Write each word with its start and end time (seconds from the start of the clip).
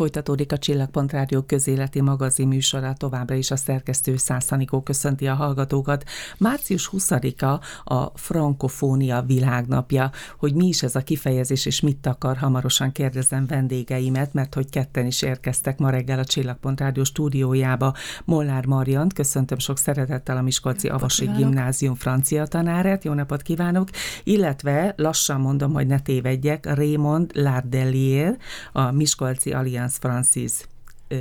Folytatódik 0.00 0.52
a 0.52 0.58
Csillagpont 0.58 1.12
Rádió 1.12 1.42
közéleti 1.42 2.00
magazin 2.00 2.48
műsora, 2.48 2.92
továbbra 2.92 3.34
is 3.34 3.50
a 3.50 3.56
szerkesztő 3.56 4.16
Szászhanikó 4.16 4.82
köszönti 4.82 5.26
a 5.26 5.34
hallgatókat. 5.34 6.04
Március 6.38 6.90
20-a 6.92 7.60
a 7.94 8.12
Frankofónia 8.14 9.22
világnapja. 9.22 10.10
Hogy 10.38 10.54
mi 10.54 10.66
is 10.66 10.82
ez 10.82 10.94
a 10.94 11.00
kifejezés, 11.00 11.66
és 11.66 11.80
mit 11.80 12.06
akar, 12.06 12.36
hamarosan 12.36 12.92
kérdezem 12.92 13.46
vendégeimet, 13.46 14.32
mert 14.32 14.54
hogy 14.54 14.70
ketten 14.70 15.06
is 15.06 15.22
érkeztek 15.22 15.78
ma 15.78 15.90
reggel 15.90 16.18
a 16.18 16.24
Csillagpont 16.24 16.80
Rádió 16.80 17.04
stúdiójába. 17.04 17.94
Molnár 18.24 18.66
Mariant, 18.66 19.12
köszöntöm 19.12 19.58
sok 19.58 19.78
szeretettel 19.78 20.36
a 20.36 20.42
Miskolci 20.42 20.88
Avasi 20.88 21.26
Gimnázium 21.36 21.94
francia 21.94 22.46
tanárát, 22.46 23.04
jó 23.04 23.12
napot 23.12 23.42
kívánok, 23.42 23.88
illetve 24.24 24.94
lassan 24.96 25.40
mondom, 25.40 25.72
hogy 25.72 25.86
ne 25.86 25.98
tévedjek, 25.98 26.74
Raymond 26.74 27.30
Lardelier, 27.34 28.38
a 28.72 28.90
Miskolci 28.90 29.52
Allianz 29.52 29.88
Francis 29.96 30.52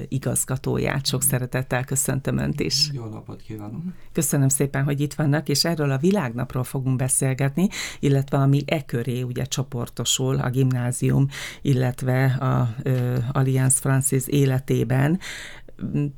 igazgatóját. 0.08 1.06
Sok 1.06 1.24
szeretettel 1.24 1.84
köszöntöm 1.84 2.38
Önt 2.38 2.60
is. 2.60 2.90
Jó 2.94 3.06
napot 3.06 3.42
kívánok! 3.42 3.82
Köszönöm 4.12 4.50
szépen, 4.50 4.84
hogy 4.84 5.02
itt 5.02 5.14
vannak, 5.14 5.50
és 5.50 5.66
erről 5.66 5.92
a 5.92 5.98
világnapról 5.98 6.64
fogunk 6.64 6.96
beszélgetni, 6.96 7.68
illetve 8.00 8.38
ami 8.38 8.64
e 8.66 8.86
köré 8.86 9.22
ugye 9.22 9.44
csoportosul 9.44 10.40
a 10.40 10.50
gimnázium, 10.50 11.28
illetve 11.62 12.26
a 12.26 12.76
ö, 12.84 13.18
Allianz 13.32 13.78
Francis 13.78 14.28
életében. 14.28 15.20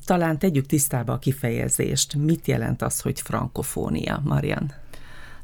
Talán 0.05 0.39
tegyük 0.39 0.65
tisztába 0.65 1.13
a 1.13 1.19
kifejezést. 1.19 2.15
Mit 2.15 2.47
jelent 2.47 2.81
az, 2.81 3.01
hogy 3.01 3.21
frankofónia, 3.21 4.21
Marian? 4.23 4.73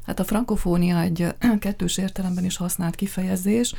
Hát 0.06 0.20
a 0.20 0.24
frankofónia 0.24 1.00
egy 1.00 1.34
kettős 1.58 1.98
értelemben 1.98 2.44
is 2.44 2.56
használt 2.56 2.94
kifejezés 2.94 3.74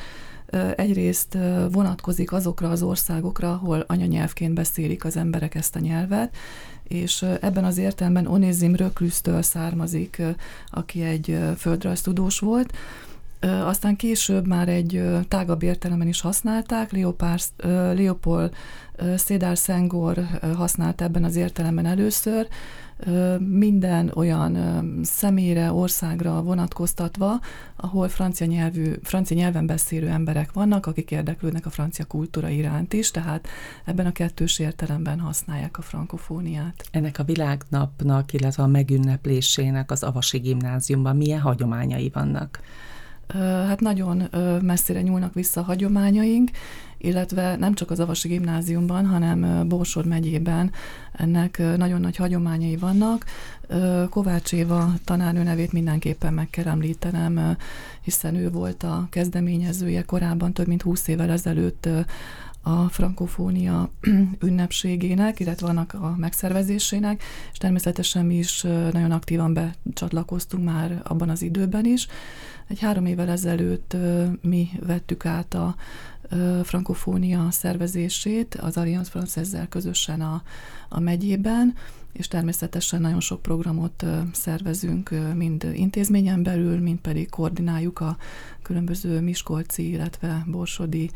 egyrészt 0.75 1.37
vonatkozik 1.71 2.31
azokra 2.31 2.69
az 2.69 2.83
országokra, 2.83 3.51
ahol 3.51 3.83
anyanyelvként 3.87 4.53
beszélik 4.53 5.05
az 5.05 5.17
emberek 5.17 5.55
ezt 5.55 5.75
a 5.75 5.79
nyelvet, 5.79 6.35
és 6.83 7.21
ebben 7.21 7.63
az 7.65 7.77
értelemben 7.77 8.27
Onézim 8.27 8.75
Röklüsztől 8.75 9.41
származik, 9.41 10.21
aki 10.71 11.01
egy 11.01 11.39
földrajztudós 11.57 12.39
volt, 12.39 12.73
aztán 13.65 13.95
később 13.95 14.47
már 14.47 14.69
egy 14.69 15.03
tágabb 15.27 15.63
értelemben 15.63 16.07
is 16.07 16.21
használták, 16.21 16.91
Leopard, 16.91 17.41
Leopold 17.95 18.53
Szédár 19.15 19.57
Szengor 19.57 20.27
használt 20.55 21.01
ebben 21.01 21.23
az 21.23 21.35
értelemben 21.35 21.85
először, 21.85 22.47
minden 23.39 24.11
olyan 24.15 24.57
személyre, 25.03 25.71
országra 25.71 26.41
vonatkoztatva, 26.41 27.39
ahol 27.75 28.09
francia, 28.09 28.45
nyelvű, 28.45 28.93
francia 29.03 29.37
nyelven 29.37 29.65
beszélő 29.65 30.07
emberek 30.07 30.53
vannak, 30.53 30.85
akik 30.85 31.11
érdeklődnek 31.11 31.65
a 31.65 31.69
francia 31.69 32.05
kultúra 32.05 32.49
iránt 32.49 32.93
is, 32.93 33.11
tehát 33.11 33.47
ebben 33.85 34.05
a 34.05 34.11
kettős 34.11 34.59
értelemben 34.59 35.19
használják 35.19 35.77
a 35.77 35.81
frankofóniát. 35.81 36.83
Ennek 36.91 37.19
a 37.19 37.23
világnapnak, 37.23 38.33
illetve 38.33 38.63
a 38.63 38.67
megünneplésének 38.67 39.91
az 39.91 40.03
Avasi 40.03 40.37
Gimnáziumban 40.37 41.15
milyen 41.15 41.39
hagyományai 41.39 42.09
vannak? 42.13 42.59
Hát 43.33 43.79
nagyon 43.79 44.27
messzire 44.61 45.01
nyúlnak 45.01 45.33
vissza 45.33 45.61
a 45.61 45.63
hagyományaink, 45.63 46.49
illetve 46.97 47.55
nem 47.55 47.73
csak 47.73 47.91
az 47.91 47.99
Avasi 47.99 48.27
Gimnáziumban, 48.27 49.05
hanem 49.05 49.67
Borsod 49.67 50.05
megyében 50.05 50.71
ennek 51.11 51.61
nagyon 51.77 52.01
nagy 52.01 52.15
hagyományai 52.15 52.77
vannak. 52.77 53.25
Kovács 54.09 54.53
Éva 54.53 54.93
tanárnő 55.03 55.43
nevét 55.43 55.71
mindenképpen 55.71 56.33
meg 56.33 56.49
kell 56.49 56.65
említenem, 56.65 57.57
hiszen 58.01 58.35
ő 58.35 58.49
volt 58.49 58.83
a 58.83 59.07
kezdeményezője 59.09 60.01
korábban, 60.01 60.53
több 60.53 60.67
mint 60.67 60.81
20 60.81 61.07
évvel 61.07 61.29
ezelőtt 61.29 61.89
a 62.61 62.89
frankofónia 62.89 63.89
ünnepségének, 64.47 65.39
illetve 65.39 65.67
annak 65.67 65.93
a 65.93 66.15
megszervezésének, 66.17 67.23
és 67.51 67.57
természetesen 67.57 68.25
mi 68.25 68.35
is 68.35 68.61
nagyon 68.91 69.11
aktívan 69.11 69.53
becsatlakoztunk 69.53 70.63
már 70.63 71.01
abban 71.03 71.29
az 71.29 71.41
időben 71.41 71.85
is. 71.85 72.07
Egy 72.67 72.79
három 72.79 73.05
évvel 73.05 73.29
ezelőtt 73.29 73.95
mi 74.41 74.69
vettük 74.85 75.25
át 75.25 75.53
a 75.53 75.75
frankofónia 76.63 77.47
szervezését 77.51 78.55
az 78.55 78.77
Allianz 78.77 79.07
Francezzel 79.07 79.67
közösen 79.67 80.21
a, 80.21 80.43
a 80.89 80.99
megyében, 80.99 81.75
és 82.11 82.27
természetesen 82.27 83.01
nagyon 83.01 83.19
sok 83.19 83.41
programot 83.41 84.05
szervezünk, 84.33 85.09
mind 85.35 85.67
intézményen 85.73 86.43
belül, 86.43 86.79
mind 86.79 86.99
pedig 86.99 87.29
koordináljuk 87.29 87.99
a 87.99 88.17
különböző 88.69 89.21
miskolci, 89.21 89.89
illetve 89.89 90.43
borsodi 90.45 91.11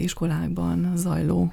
iskolákban 0.00 0.92
zajló 0.96 1.52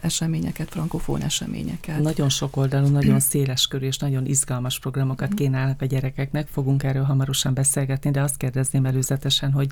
eseményeket, 0.00 0.68
frankofón 0.68 1.22
eseményeket. 1.22 2.00
Nagyon 2.00 2.28
sok 2.28 2.56
oldalú, 2.56 2.86
nagyon 2.86 3.20
széles 3.30 3.66
körű 3.66 3.86
és 3.86 3.98
nagyon 3.98 4.26
izgalmas 4.26 4.78
programokat 4.78 5.34
kínálnak 5.34 5.82
a 5.82 5.84
gyerekeknek. 5.84 6.48
Fogunk 6.48 6.82
erről 6.82 7.02
hamarosan 7.02 7.54
beszélgetni, 7.54 8.10
de 8.10 8.22
azt 8.22 8.36
kérdezném 8.36 8.86
előzetesen, 8.86 9.52
hogy 9.52 9.68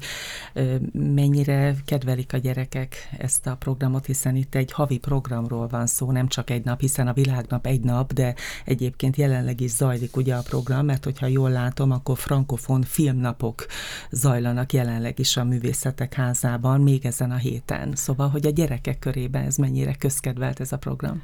mennyire 0.92 1.74
kedvelik 1.84 2.32
a 2.32 2.38
gyerekek 2.38 3.08
ezt 3.18 3.46
a 3.46 3.56
programot, 3.56 4.06
hiszen 4.06 4.36
itt 4.36 4.54
egy 4.54 4.72
havi 4.72 4.98
programról 4.98 5.68
van 5.68 5.86
szó, 5.86 6.12
nem 6.12 6.28
csak 6.28 6.50
egy 6.50 6.64
nap, 6.64 6.80
hiszen 6.80 7.08
a 7.08 7.12
világnap 7.12 7.66
egy 7.66 7.80
nap, 7.80 8.12
de 8.12 8.34
egyébként 8.64 9.16
jelenleg 9.16 9.60
is 9.60 9.70
zajlik 9.70 10.16
ugye 10.16 10.34
a 10.34 10.42
program, 10.42 10.84
mert 10.84 11.04
hogyha 11.04 11.26
jól 11.26 11.50
látom, 11.50 11.90
akkor 11.90 12.18
frankofon 12.18 12.82
filmnapok 12.82 13.66
zajlanak 14.10 14.72
jelenleg 14.98 15.18
is 15.18 15.36
a 15.36 15.44
Művészetek 15.44 16.14
Házában, 16.14 16.80
még 16.80 17.06
ezen 17.06 17.30
a 17.30 17.36
héten. 17.36 17.94
Szóval, 17.94 18.28
hogy 18.28 18.46
a 18.46 18.50
gyerekek 18.50 18.98
körében 18.98 19.44
ez 19.44 19.56
mennyire 19.56 19.94
közkedvelt 19.94 20.60
ez 20.60 20.72
a 20.72 20.76
program? 20.76 21.22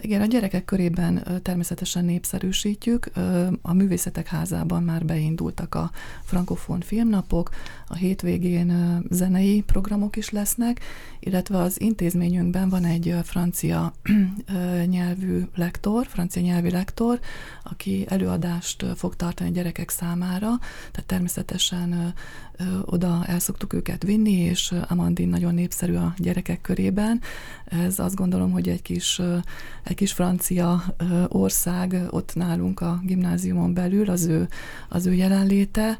Igen, 0.00 0.20
a 0.20 0.26
gyerekek 0.26 0.64
körében 0.64 1.40
természetesen 1.42 2.04
népszerűsítjük. 2.04 3.10
A 3.62 3.72
Művészetek 3.72 4.26
Házában 4.26 4.82
már 4.82 5.04
beindultak 5.04 5.74
a 5.74 5.90
frankofon 6.24 6.80
filmnapok, 6.80 7.50
a 7.88 7.94
hétvégén 7.94 9.02
zenei 9.10 9.62
programok 9.62 10.16
is 10.16 10.30
lesznek, 10.30 10.80
illetve 11.20 11.58
az 11.58 11.80
intézményünkben 11.80 12.68
van 12.68 12.84
egy 12.84 13.14
francia 13.22 13.94
nyelvű 14.86 15.42
lektor, 15.54 16.06
francia 16.06 16.42
nyelvi 16.42 16.70
lektor, 16.70 17.20
aki 17.62 18.04
előadást 18.08 18.84
fog 18.94 19.16
tartani 19.16 19.50
a 19.50 19.52
gyerekek 19.52 19.90
számára, 19.90 20.58
tehát 20.90 21.06
természetesen 21.06 22.14
oda 22.84 23.24
el 23.26 23.38
szoktuk 23.38 23.72
őket 23.72 24.02
vinni, 24.02 24.32
és 24.32 24.74
Amandin 24.88 25.28
nagyon 25.28 25.54
népszerű 25.54 25.94
a 25.94 26.14
gyerekek 26.18 26.60
körében. 26.60 27.20
Ez 27.64 27.98
azt 27.98 28.14
gondolom, 28.14 28.50
hogy 28.50 28.68
egy 28.68 28.82
kis, 28.82 29.20
egy 29.84 29.94
kis 29.94 30.12
francia 30.12 30.84
ország 31.28 31.96
ott 32.10 32.34
nálunk 32.34 32.80
a 32.80 33.00
gimnáziumon 33.02 33.74
belül, 33.74 34.10
az 34.10 34.24
ő, 34.24 34.48
az 34.88 35.06
ő 35.06 35.14
jelenléte. 35.14 35.98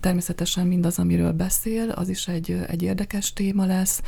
Természetesen 0.00 0.66
mindaz, 0.66 0.98
amiről 0.98 1.32
beszél, 1.32 1.90
az 1.90 2.08
is 2.08 2.28
egy, 2.28 2.64
egy 2.66 2.82
érdekes 2.82 3.32
téma 3.32 3.66
lesz 3.66 4.02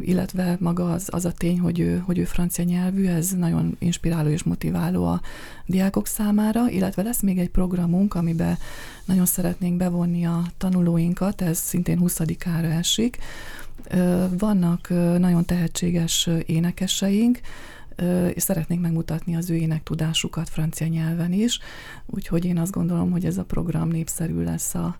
illetve 0.00 0.56
maga 0.60 0.92
az, 0.92 1.08
az 1.10 1.24
a 1.24 1.32
tény, 1.32 1.60
hogy 1.60 1.80
ő, 1.80 2.02
hogy 2.06 2.18
ő 2.18 2.24
francia 2.24 2.64
nyelvű, 2.64 3.06
ez 3.06 3.30
nagyon 3.30 3.76
inspiráló 3.78 4.28
és 4.28 4.42
motiváló 4.42 5.04
a 5.04 5.20
diákok 5.66 6.06
számára, 6.06 6.70
illetve 6.70 7.02
lesz 7.02 7.20
még 7.20 7.38
egy 7.38 7.50
programunk, 7.50 8.14
amiben 8.14 8.58
nagyon 9.04 9.26
szeretnénk 9.26 9.76
bevonni 9.76 10.26
a 10.26 10.42
tanulóinkat, 10.58 11.42
ez 11.42 11.58
szintén 11.58 11.98
20-ára 12.02 12.70
esik. 12.70 13.18
Vannak 14.38 14.88
nagyon 15.18 15.44
tehetséges 15.44 16.28
énekeseink, 16.46 17.40
és 18.34 18.42
szeretnénk 18.42 18.80
megmutatni 18.80 19.36
az 19.36 19.50
ő 19.50 19.54
ének 19.54 19.82
tudásukat 19.82 20.48
francia 20.48 20.86
nyelven 20.86 21.32
is, 21.32 21.58
úgyhogy 22.06 22.44
én 22.44 22.58
azt 22.58 22.72
gondolom, 22.72 23.10
hogy 23.10 23.24
ez 23.24 23.38
a 23.38 23.44
program 23.44 23.88
népszerű 23.88 24.42
lesz 24.42 24.74
a, 24.74 24.96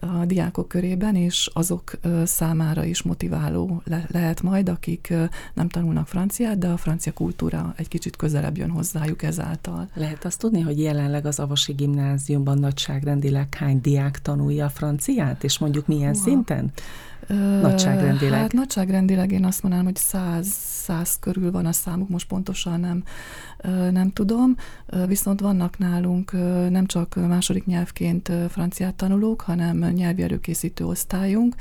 a 0.00 0.24
diákok 0.24 0.68
körében, 0.68 1.14
és 1.14 1.50
azok 1.52 1.92
számára 2.24 2.84
is 2.84 3.02
motiváló 3.02 3.82
le- 3.84 4.06
lehet 4.10 4.42
majd, 4.42 4.68
akik 4.68 5.14
nem 5.54 5.68
tanulnak 5.68 6.08
franciát, 6.08 6.58
de 6.58 6.68
a 6.68 6.76
francia 6.76 7.12
kultúra 7.12 7.74
egy 7.76 7.88
kicsit 7.88 8.16
közelebb 8.16 8.56
jön 8.56 8.70
hozzájuk 8.70 9.22
ezáltal. 9.22 9.88
Lehet 9.94 10.24
azt 10.24 10.38
tudni, 10.38 10.60
hogy 10.60 10.80
jelenleg 10.80 11.26
az 11.26 11.38
Avasi 11.38 11.72
Gimnáziumban 11.72 12.58
nagyságrendileg 12.58 13.54
hány 13.54 13.80
diák 13.80 14.22
tanulja 14.22 14.64
a 14.64 14.68
franciát, 14.68 15.44
és 15.44 15.58
mondjuk 15.58 15.86
milyen 15.86 16.14
Uha. 16.14 16.22
szinten? 16.22 16.72
Nagyságrendileg? 17.62 18.40
Hát 18.40 18.52
nagyságrendileg 18.52 19.32
én 19.32 19.44
azt 19.44 19.62
mondanám, 19.62 19.86
hogy 19.86 19.96
száz, 19.96 20.46
száz 20.82 21.18
körül 21.20 21.50
van 21.50 21.66
a 21.66 21.72
számuk, 21.72 22.08
most 22.08 22.26
pontosan 22.26 22.80
nem, 22.80 23.02
nem 23.90 24.10
tudom, 24.10 24.56
viszont 25.06 25.40
vannak 25.40 25.78
nálunk 25.78 26.32
nem 26.70 26.86
csak 26.86 27.14
második 27.14 27.66
nyelvként 27.66 28.32
franciát 28.48 28.94
tanulók, 28.94 29.40
hanem 29.40 29.78
nyelvi 29.78 30.22
előkészítő 30.22 30.84
osztályunk, 30.84 31.54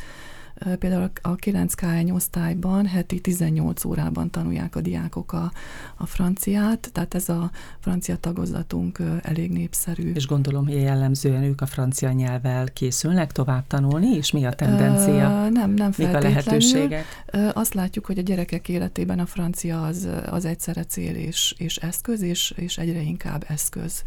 Például 0.80 1.12
a 1.22 1.36
9K1 1.36 2.14
osztályban 2.14 2.86
heti 2.86 3.20
18 3.20 3.86
órában 3.86 4.30
tanulják 4.30 4.76
a 4.76 4.82
diákok 4.82 5.34
a, 5.34 5.52
a 5.96 6.06
franciát, 6.06 6.90
tehát 6.92 7.14
ez 7.14 7.30
a 7.30 7.52
francia 7.80 8.18
tagozatunk 8.18 9.00
elég 9.22 9.52
népszerű. 9.52 10.12
És 10.14 10.28
gondolom, 10.28 10.66
hogy 10.66 10.76
jellemzően 10.76 11.44
ők 11.44 11.62
a 11.62 11.66
francia 11.66 12.12
nyelvvel 12.12 12.68
készülnek 12.74 13.32
tovább 13.32 13.68
tanulni, 13.68 14.16
és 14.16 14.32
mi 14.32 14.46
a 14.46 14.52
tendencia? 14.52 15.50
Nem, 15.50 15.74
nem 15.74 15.92
Mik 15.98 16.14
a 16.14 16.20
lehetőségek? 16.20 17.06
Azt 17.54 17.74
látjuk, 17.74 18.06
hogy 18.06 18.18
a 18.18 18.22
gyerekek 18.22 18.70
életében 18.70 19.20
a 19.20 19.26
francia 19.26 19.82
az, 19.82 20.08
az 20.30 20.46
egyszerre 20.46 20.84
cél 20.84 21.16
és, 21.16 21.56
és 21.58 21.76
eszköz, 21.76 22.22
és, 22.22 22.54
és 22.56 22.78
egyre 22.78 23.02
inkább 23.02 23.46
eszköz. 23.48 24.04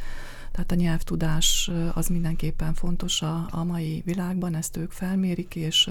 Tehát 0.55 0.73
a 0.73 0.75
nyelvtudás 0.75 1.71
az 1.95 2.07
mindenképpen 2.09 2.75
fontos 2.75 3.23
a, 3.23 3.47
a 3.51 3.65
mai 3.65 4.03
világban, 4.05 4.55
ezt 4.55 4.77
ők 4.77 4.91
felmérik, 4.91 5.57
és 5.57 5.91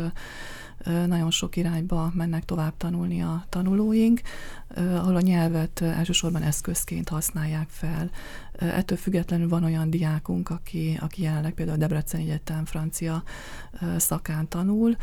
nagyon 0.86 1.31
sok 1.31 1.56
irányba 1.56 2.12
mennek 2.13 2.45
tovább 2.45 2.74
tanulni 2.77 3.21
a 3.21 3.45
tanulóink, 3.50 4.21
ahol 4.75 5.15
a 5.15 5.21
nyelvet 5.21 5.81
elsősorban 5.81 6.42
eszközként 6.42 7.10
használják 7.10 7.69
fel. 7.69 8.10
Ettől 8.54 8.98
függetlenül 8.98 9.48
van 9.50 9.63
olyan 9.63 9.89
diákunk, 9.89 10.50
aki, 10.50 10.98
aki 11.01 11.21
jelenleg 11.21 11.54
például 11.54 11.77
a 11.77 11.80
Debrecen 11.80 12.19
Egyetem 12.19 12.66
francia 12.66 13.24
szakán 13.98 14.48
tanul, 14.48 14.95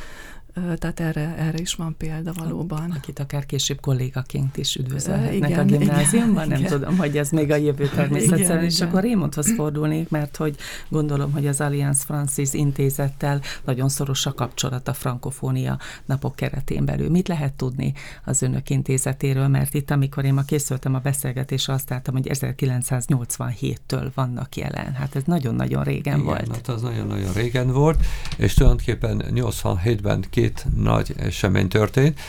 tehát 0.54 1.00
erre, 1.00 1.34
erre 1.38 1.58
is 1.58 1.74
van 1.74 1.94
példa 1.98 2.32
valóban. 2.32 2.90
Akit 2.90 3.18
akár 3.18 3.46
később 3.46 3.80
kollégaként 3.80 4.56
is 4.56 4.76
üdvözölhetnek 4.76 5.58
a 5.58 5.64
gimnáziumban, 5.64 6.44
igen, 6.44 6.48
nem 6.48 6.58
igen. 6.58 6.72
tudom, 6.72 6.96
hogy 6.96 7.18
ez 7.18 7.30
még 7.30 7.50
a 7.50 7.56
jövő 7.56 7.88
természetesen, 7.88 8.64
és 8.64 8.76
igen. 8.76 8.88
akkor 8.88 9.02
Raymondhoz 9.02 9.54
fordulnék, 9.54 10.08
mert 10.08 10.36
hogy 10.36 10.56
gondolom, 10.88 11.32
hogy 11.32 11.46
az 11.46 11.60
Allianz 11.60 12.02
Francis 12.02 12.52
intézettel 12.52 13.40
nagyon 13.64 13.88
szoros 13.88 14.26
a 14.26 14.34
kapcsolat 14.34 14.88
a 14.88 14.92
frankofónia 14.92 15.78
napok 16.04 16.36
keretén 16.36 16.84
belül. 16.84 17.10
Mit 17.10 17.28
lehet 17.28 17.52
tudni 17.52 17.92
az 18.24 18.42
önök 18.42 18.70
intézetéről, 18.70 19.48
mert 19.48 19.74
itt, 19.74 19.90
amikor 19.90 20.24
én 20.24 20.34
ma 20.34 20.42
készültem 20.42 20.94
a 20.94 20.98
beszélgetésre, 20.98 21.72
azt 21.72 21.90
láttam, 21.90 22.14
hogy 22.14 22.30
1987-től 22.30 24.10
vannak 24.14 24.56
jelen. 24.56 24.92
Hát 24.92 25.16
ez 25.16 25.22
nagyon-nagyon 25.24 25.84
régen 25.84 26.14
igen, 26.14 26.24
volt. 26.24 26.48
Hát 26.48 26.68
az 26.68 26.82
nagyon-nagyon 26.82 27.32
régen 27.32 27.72
volt, 27.72 28.04
és 28.36 28.54
tulajdonképpen 28.54 29.22
87-ben 29.34 30.24
két 30.40 30.64
nagy 30.76 31.14
esemény 31.16 31.68
történt. 31.68 32.20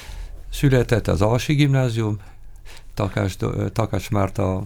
Született 0.49 1.07
az 1.07 1.21
Alsi 1.21 1.53
Gimnázium, 1.53 2.19
Takás, 2.93 3.37
Takás 3.73 4.09
Márta 4.09 4.63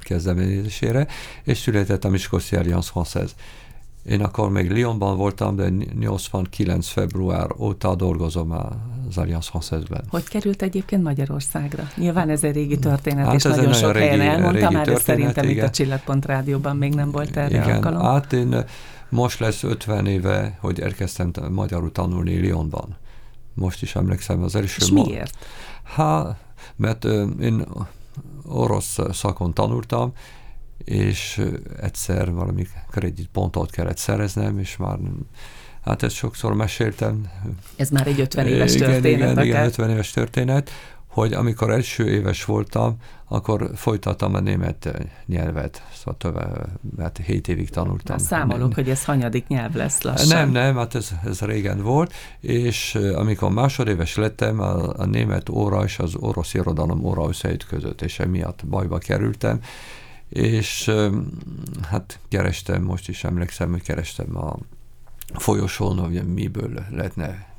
kezdeményezésére, 0.00 1.06
és 1.44 1.58
született 1.58 2.04
a 2.04 2.08
Miskolci 2.08 2.56
Alliance 2.56 2.90
Française. 2.94 3.30
Én 4.04 4.22
akkor 4.22 4.50
még 4.50 4.70
Lyonban 4.70 5.16
voltam, 5.16 5.56
de 5.56 5.68
89. 5.98 6.86
február 6.86 7.48
óta 7.58 7.94
dolgozom 7.94 8.50
az 9.08 9.18
Alliance 9.18 9.50
Française-ben. 9.52 10.02
Hogy 10.08 10.28
került 10.28 10.62
egyébként 10.62 11.02
Magyarországra? 11.02 11.88
Nyilván 11.96 12.28
ez 12.28 12.44
egy 12.44 12.54
régi 12.54 12.78
történet, 12.78 13.26
hát 13.26 13.34
és 13.34 13.44
ez 13.44 13.56
nagyon 13.56 13.72
sok 13.72 13.92
régi, 13.92 14.06
helyen 14.06 14.20
elmondta 14.20 14.70
már, 14.70 14.86
de 14.86 14.96
szerintem 14.96 15.44
igen. 15.44 15.56
itt 15.56 15.62
a 15.62 15.70
Csillagpont 15.70 16.26
Rádióban 16.26 16.76
még 16.76 16.94
nem 16.94 17.10
volt 17.10 17.36
erre 17.36 17.56
igen, 17.56 17.74
alkalom. 17.74 18.02
Hát 18.02 18.32
én 18.32 18.64
most 19.08 19.38
lesz 19.38 19.62
50 19.62 20.06
éve, 20.06 20.56
hogy 20.60 20.80
elkezdtem 20.80 21.32
magyarul 21.50 21.92
tanulni 21.92 22.32
Lyonban. 22.32 22.96
Most 23.54 23.82
is 23.82 23.96
emlékszem 23.96 24.42
az 24.42 24.54
első... 24.54 24.84
És 24.84 24.90
miért? 24.90 25.46
Hát, 25.82 26.36
mert 26.76 27.04
én 27.40 27.64
orosz 28.46 28.98
szakon 29.12 29.54
tanultam, 29.54 30.12
és 30.90 31.42
egyszer 31.80 32.32
valami 32.32 32.66
kreditpontot 32.90 33.70
kellett 33.70 33.98
szereznem, 33.98 34.58
és 34.58 34.76
már 34.76 34.98
hát 35.84 36.02
ezt 36.02 36.14
sokszor 36.14 36.54
meséltem. 36.54 37.30
Ez 37.76 37.90
már 37.90 38.06
egy 38.06 38.20
50 38.20 38.46
éves 38.46 38.74
igen, 38.74 38.90
történet. 38.90 39.18
Igen, 39.18 39.30
akár. 39.30 39.44
igen, 39.44 39.64
50 39.64 39.90
éves 39.90 40.10
történet, 40.10 40.70
hogy 41.06 41.32
amikor 41.32 41.70
első 41.70 42.10
éves 42.10 42.44
voltam, 42.44 42.96
akkor 43.28 43.70
folytattam 43.74 44.34
a 44.34 44.40
német 44.40 45.06
nyelvet, 45.26 45.82
szóval 45.94 46.16
tovább, 46.18 46.68
mert 46.96 47.20
7 47.24 47.48
évig 47.48 47.70
tanultam. 47.70 48.16
Na, 48.16 48.22
számolok, 48.22 48.58
nem, 48.60 48.72
hogy 48.72 48.90
ez 48.90 49.04
hanyadik 49.04 49.46
nyelv 49.46 49.74
lesz 49.74 50.02
lassan. 50.02 50.28
Nem, 50.28 50.50
nem, 50.50 50.76
hát 50.76 50.94
ez, 50.94 51.10
ez 51.24 51.40
régen 51.40 51.82
volt, 51.82 52.12
és 52.40 52.94
amikor 53.14 53.50
másodéves 53.50 54.16
lettem, 54.16 54.60
a, 54.60 54.98
a 54.98 55.04
német 55.04 55.48
óra 55.48 55.84
és 55.84 55.98
az 55.98 56.14
orosz 56.14 56.54
irodalom 56.54 57.04
óra 57.04 57.28
összeütközött, 57.28 58.02
és 58.02 58.18
emiatt 58.18 58.66
bajba 58.66 58.98
kerültem, 58.98 59.60
és 60.30 60.90
hát 61.82 62.18
kerestem, 62.28 62.82
most 62.82 63.08
is 63.08 63.24
emlékszem, 63.24 63.70
hogy 63.70 63.82
kerestem 63.82 64.36
a 64.36 64.56
folyosón, 65.34 65.98
hogy 65.98 66.32
miből 66.34 66.84
lehetne 66.90 67.54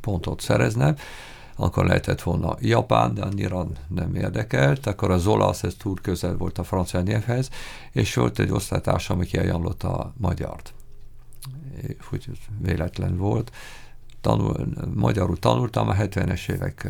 pontot 0.00 0.40
szereznem, 0.40 0.96
akkor 1.56 1.86
lehetett 1.86 2.22
volna 2.22 2.56
Japán, 2.60 3.14
de 3.14 3.22
annyira 3.22 3.66
nem 3.88 4.14
érdekelt, 4.14 4.86
akkor 4.86 5.10
az 5.10 5.26
olasz, 5.26 5.62
ez 5.62 5.74
túl 5.74 5.96
közel 6.02 6.36
volt 6.36 6.58
a 6.58 6.64
francia 6.64 7.00
nyelvhez, 7.00 7.50
és 7.92 8.14
volt 8.14 8.38
egy 8.38 8.50
osztálytársam, 8.50 9.18
aki 9.18 9.38
ajánlotta 9.38 9.98
a 9.98 10.12
magyart. 10.16 10.74
Úgy 12.12 12.30
véletlen 12.58 13.16
volt. 13.16 13.52
Tanul, 14.20 14.66
magyarul 14.94 15.38
tanultam 15.38 15.88
a 15.88 15.94
70-es 15.94 16.50
évek 16.50 16.88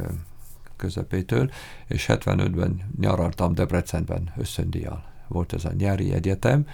közepétől, 0.76 1.50
és 1.87 2.06
75-ben 2.08 2.90
nyaraltam 3.00 3.55
Debrecenben 3.55 4.32
összöndíjjal. 4.37 5.15
Volt 5.28 5.52
ez 5.52 5.64
a 5.64 5.73
nyári 5.78 6.12
egyetem, 6.12 6.67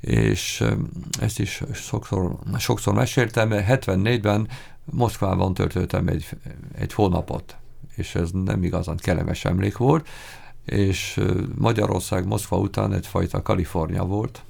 és 0.00 0.64
ezt 1.20 1.38
is 1.38 1.62
sokszor, 1.74 2.38
sokszor 2.58 2.94
meséltem, 2.94 3.48
74-ben 3.52 4.48
Moszkvában 4.84 5.54
töltöttem 5.54 6.08
egy, 6.08 6.26
egy 6.74 6.92
hónapot, 6.92 7.56
és 7.96 8.14
ez 8.14 8.30
nem 8.30 8.62
igazán 8.62 8.96
kellemes 8.96 9.44
emlék 9.44 9.76
volt, 9.76 10.08
és 10.64 11.20
Magyarország 11.54 12.26
Moszkva 12.26 12.58
után 12.58 12.92
egyfajta 12.92 13.42
Kalifornia 13.42 14.04
volt, 14.04 14.42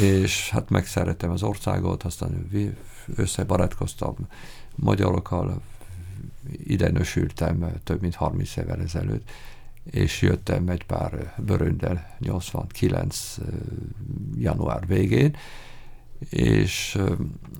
és 0.00 0.50
hát 0.50 0.70
megszerettem 0.70 1.30
az 1.30 1.42
országot, 1.42 2.02
aztán 2.02 2.50
összebarátkoztam 3.16 4.16
magyarokkal, 4.74 5.60
ide 6.64 6.90
nősültem 6.90 7.72
több 7.84 8.00
mint 8.00 8.14
30 8.14 8.56
évvel 8.56 8.80
ezelőtt, 8.80 9.30
és 9.90 10.22
jöttem 10.22 10.68
egy 10.68 10.84
pár 10.84 11.34
bőröndel 11.38 12.16
89 12.18 13.36
január 14.36 14.86
végén, 14.86 15.36
és 16.30 16.98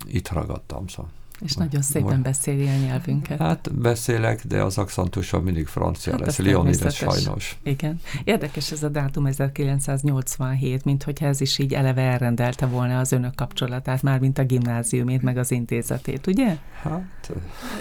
itt 0.05 0.29
ragadtam. 0.29 0.87
Szóval. 0.87 1.11
És 1.41 1.53
nagyon 1.53 1.81
szépen 1.81 2.21
beszéli 2.21 2.67
a 2.67 2.77
nyelvünket. 2.85 3.39
Hát 3.39 3.73
beszélek, 3.73 4.45
de 4.45 4.63
az 4.63 4.77
akcentusom 4.77 5.43
mindig 5.43 5.67
francia 5.67 6.11
hát 6.11 6.21
lesz. 6.21 6.37
Leonidas 6.37 6.95
sajnos. 6.95 7.57
Igen. 7.63 8.01
Érdekes 8.23 8.71
ez 8.71 8.83
a 8.83 8.89
dátum 8.89 9.25
1987, 9.25 10.85
mint 10.85 11.03
hogyha 11.03 11.25
ez 11.25 11.41
is 11.41 11.57
így 11.57 11.73
eleve 11.73 12.01
elrendelte 12.01 12.65
volna 12.65 12.99
az 12.99 13.11
önök 13.11 13.35
kapcsolatát, 13.35 14.01
már 14.01 14.19
mint 14.19 14.37
a 14.37 14.43
gimnáziumét, 14.43 15.21
meg 15.21 15.37
az 15.37 15.51
intézetét, 15.51 16.27
ugye? 16.27 16.57
Hát... 16.81 17.31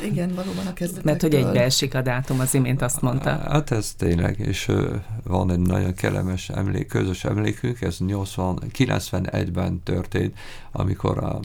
Igen, 0.04 0.34
valóban 0.34 0.66
a 0.66 0.72
kezdetektől. 0.72 1.12
Mert 1.12 1.22
hogy 1.22 1.34
egybeesik 1.34 1.94
a 1.94 2.02
dátum, 2.02 2.40
az 2.40 2.54
imént 2.54 2.82
azt 2.82 3.00
mondta. 3.00 3.38
Hát 3.38 3.70
ez 3.70 3.94
tényleg, 3.96 4.38
és 4.38 4.72
van 5.24 5.50
egy 5.50 5.60
nagyon 5.60 5.94
kellemes 5.94 6.48
emlék, 6.48 6.86
közös 6.86 7.24
emlékünk, 7.24 7.80
ez 7.80 7.98
80, 7.98 8.62
91-ben 8.78 9.82
történt, 9.82 10.38
amikor 10.72 11.18
a 11.18 11.40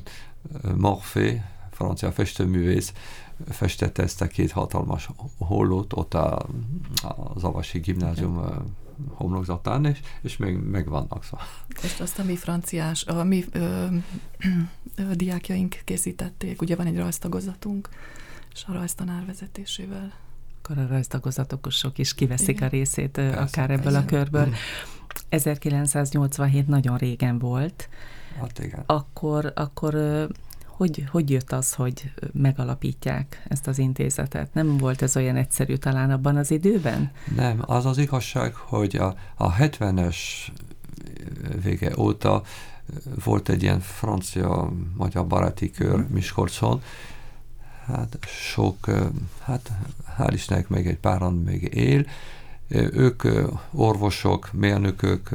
Morphée, 0.78 1.42
francia 1.82 2.12
festőművész 2.12 2.94
festette 3.50 4.04
ezt 4.04 4.22
a 4.22 4.28
két 4.28 4.52
hatalmas 4.52 5.10
hollót 5.38 5.94
ott 5.94 6.14
a, 6.14 6.46
az 7.34 7.44
Avasi 7.44 7.80
gimnázium 7.80 8.42
homlokzatán, 9.10 9.86
és, 9.86 10.00
és 10.22 10.38
még 10.38 10.56
megvannak. 10.56 11.24
Szóval. 11.24 11.46
És 11.84 12.00
azt 12.00 12.20
a 12.20 12.24
mi 12.24 12.36
franciás, 12.36 13.06
a 13.06 13.24
mi 13.24 13.46
ö, 13.52 13.86
ö, 14.96 15.14
diákjaink 15.14 15.82
készítették, 15.84 16.62
ugye 16.62 16.76
van 16.76 16.86
egy 16.86 16.98
rajztagozatunk, 16.98 17.90
és 18.54 18.64
a 18.68 18.74
rajztanár 18.74 19.26
vezetésével. 19.26 20.12
Akkor 20.62 20.78
a 20.78 20.88
rajztagozatokosok 20.88 21.98
is 21.98 22.14
kiveszik 22.14 22.56
Igen. 22.56 22.68
a 22.68 22.72
részét 22.72 23.10
Persze, 23.12 23.40
akár 23.40 23.70
ebből 23.70 23.96
a 23.96 24.06
körből. 24.06 24.54
1987 25.30 26.68
nagyon 26.68 26.98
régen 26.98 27.40
volt. 27.40 27.90
Hát 28.40 28.60
igen. 28.60 28.84
Akkor, 28.86 29.52
akkor 29.56 29.94
hogy, 30.82 31.04
hogy 31.12 31.30
jött 31.30 31.52
az, 31.52 31.74
hogy 31.74 32.12
megalapítják 32.34 33.46
ezt 33.48 33.68
az 33.68 33.78
intézetet? 33.78 34.54
Nem 34.54 34.78
volt 34.78 35.02
ez 35.02 35.16
olyan 35.16 35.36
egyszerű 35.36 35.76
talán 35.76 36.12
abban 36.12 36.38
az 36.38 36.52
időben? 36.52 37.12
Nem, 37.36 37.64
az 37.66 37.86
az 37.86 37.98
igazság, 37.98 38.54
hogy 38.56 38.96
a, 38.96 39.16
a 39.36 39.54
70-es 39.54 40.18
vége 41.64 41.94
óta 41.98 42.44
volt 43.24 43.50
egy 43.50 43.64
ilyen 43.64 43.80
francia-magyar 43.80 45.28
baráti 45.28 45.72
kör 45.72 46.00
mhm. 46.00 46.14
Miskolcon, 46.14 46.82
hát 47.86 48.18
sok, 48.26 48.86
hát 49.40 49.72
hál' 50.18 50.32
Istennek 50.34 50.70
még 50.70 50.88
egy 50.88 51.00
páran 51.00 51.34
még 51.34 51.74
él, 51.74 52.06
ők 52.94 53.24
orvosok, 53.72 54.50
mérnökök, 54.54 55.30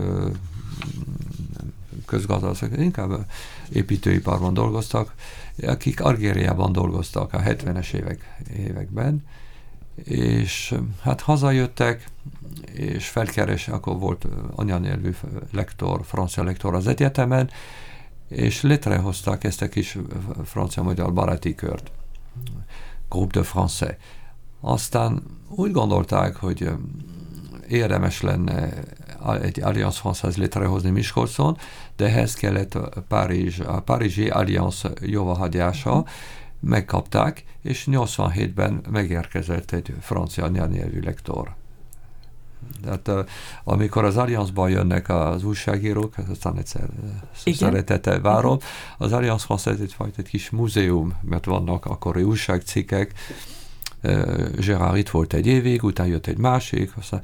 közgazdaság, 2.07 2.81
inkább 2.81 3.27
építőiparban 3.73 4.55
dolgoztak, 4.55 5.15
akik 5.63 6.01
Algériában 6.01 6.73
dolgoztak 6.73 7.33
a 7.33 7.39
70-es 7.39 7.93
évek, 7.93 8.37
években, 8.57 9.25
és 10.05 10.75
hát 11.03 11.21
hazajöttek, 11.21 12.11
és 12.73 13.09
felkeres, 13.09 13.69
akkor 13.69 13.99
volt 13.99 14.27
anyanyelvű 14.55 15.15
lektor, 15.53 16.01
francia 16.05 16.43
lektor 16.43 16.75
az 16.75 16.87
egyetemen, 16.87 17.51
és 18.29 18.63
létrehozták 18.63 19.45
ezt 19.45 19.63
a 19.63 19.69
kis 19.69 19.99
francia-magyar 20.45 21.13
baráti 21.13 21.55
kört, 21.55 21.91
Groupe 23.09 23.41
de 23.41 23.47
Français. 23.55 23.97
Aztán 24.61 25.23
úgy 25.49 25.73
gondolták, 25.73 26.37
hogy 26.37 26.71
érdemes 27.69 28.21
lenne 28.21 28.69
egy 29.35 29.61
Alliance 29.61 30.01
Française 30.05 30.37
létrehozni 30.37 30.91
Miskolcon, 30.91 31.57
de 31.97 32.05
ehhez 32.05 32.35
kellett 32.35 32.75
a, 32.75 33.05
Párizs, 33.09 33.61
a 33.61 33.81
Párizsi 33.81 34.29
Alliance 34.29 34.91
jóvahagyása, 35.01 36.05
megkapták, 36.61 37.45
és 37.63 37.87
87-ben 37.91 38.81
megérkezett 38.91 39.73
egy 39.73 39.95
francia 40.01 40.47
nyelvű 40.47 41.01
lektor. 41.01 41.55
Tehát 42.83 43.31
amikor 43.65 44.05
az 44.05 44.17
Allianzban 44.17 44.71
jönnek 44.71 45.09
az 45.09 45.45
újságírók, 45.45 46.15
aztán 46.31 46.59
egyszer 46.59 46.89
szeretete 47.35 48.21
várom, 48.21 48.59
az 48.99 49.13
Allianz 49.13 49.45
Française 49.49 49.81
egyfajta 49.81 50.15
egy 50.19 50.29
kis 50.29 50.51
múzeum, 50.51 51.15
mert 51.23 51.45
vannak 51.45 51.85
akkori 51.85 52.23
újságcikkek, 52.23 53.13
Gerard 54.59 54.97
itt 54.97 55.09
volt 55.09 55.33
egy 55.33 55.47
évig, 55.47 55.83
utána 55.83 56.09
jött 56.09 56.27
egy 56.27 56.39
másik, 56.39 56.97
aztán 56.97 57.23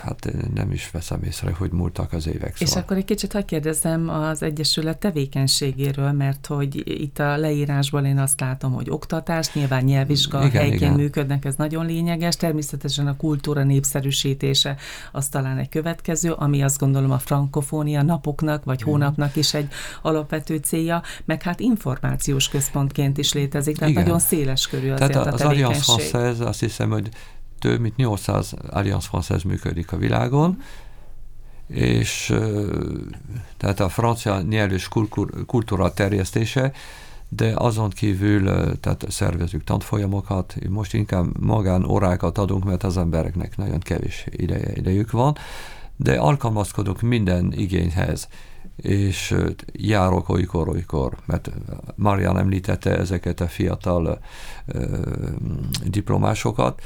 hát 0.00 0.30
nem 0.54 0.72
is 0.72 0.90
veszem 0.90 1.22
észre, 1.22 1.52
hogy 1.52 1.70
múltak 1.70 2.12
az 2.12 2.26
évek. 2.26 2.56
Szóval. 2.56 2.74
És 2.74 2.74
akkor 2.74 2.96
egy 2.96 3.04
kicsit 3.04 3.32
hagyd 3.32 3.44
kérdezem 3.44 4.08
az 4.08 4.42
Egyesület 4.42 4.98
tevékenységéről, 4.98 6.12
mert 6.12 6.46
hogy 6.46 7.00
itt 7.00 7.18
a 7.18 7.36
leírásból 7.36 8.04
én 8.04 8.18
azt 8.18 8.40
látom, 8.40 8.72
hogy 8.72 8.90
oktatás, 8.90 9.52
nyilván 9.52 9.84
nyelvvizsga 9.84 10.38
igen, 10.44 10.60
helyként 10.60 10.80
igen. 10.80 10.92
működnek, 10.92 11.44
ez 11.44 11.54
nagyon 11.54 11.86
lényeges. 11.86 12.36
Természetesen 12.36 13.06
a 13.06 13.16
kultúra 13.16 13.64
népszerűsítése 13.64 14.76
az 15.12 15.28
talán 15.28 15.58
egy 15.58 15.68
következő, 15.68 16.32
ami 16.32 16.62
azt 16.62 16.78
gondolom 16.78 17.10
a 17.10 17.18
frankofónia 17.18 18.02
napoknak 18.02 18.64
vagy 18.64 18.82
hónapnak 18.82 19.36
is 19.36 19.54
egy 19.54 19.68
alapvető 20.02 20.56
célja, 20.56 21.02
meg 21.24 21.42
hát 21.42 21.60
információs 21.60 22.48
központként 22.48 23.18
is 23.18 23.32
létezik, 23.32 23.76
tehát 23.76 23.90
igen. 23.90 24.02
nagyon 24.02 24.18
széles 24.18 24.66
körű 24.66 24.90
azért 24.90 25.12
tehát 25.12 25.26
a, 25.26 25.32
az 25.32 25.40
Allianz 25.40 26.14
ez 26.14 26.40
azt 26.40 26.60
hiszem, 26.60 26.90
hogy 26.90 27.08
több 27.60 27.80
mint 27.80 27.96
800 27.96 28.54
Allianz 28.70 29.08
Française 29.12 29.46
működik 29.46 29.92
a 29.92 29.96
világon, 29.96 30.62
és 31.66 32.34
tehát 33.56 33.80
a 33.80 33.88
francia 33.88 34.40
nyelvés 34.40 34.88
kultúra 35.46 35.92
terjesztése, 35.92 36.72
de 37.28 37.52
azon 37.54 37.90
kívül 37.90 38.44
tehát 38.80 39.04
szervezünk 39.08 39.64
tanfolyamokat, 39.64 40.54
most 40.68 40.94
inkább 40.94 41.40
magán 41.40 41.84
órákat 41.84 42.38
adunk, 42.38 42.64
mert 42.64 42.82
az 42.82 42.96
embereknek 42.96 43.56
nagyon 43.56 43.78
kevés 43.78 44.26
ideje, 44.30 44.72
idejük 44.74 45.10
van, 45.10 45.36
de 45.96 46.18
alkalmazkodunk 46.18 47.00
minden 47.00 47.52
igényhez, 47.56 48.28
és 48.76 49.36
járok 49.72 50.28
olykor-olykor, 50.28 51.16
mert 51.26 51.50
Marian 51.96 52.38
említette 52.38 52.98
ezeket 52.98 53.40
a 53.40 53.48
fiatal 53.48 54.18
ö, 54.66 54.84
diplomásokat, 55.84 56.82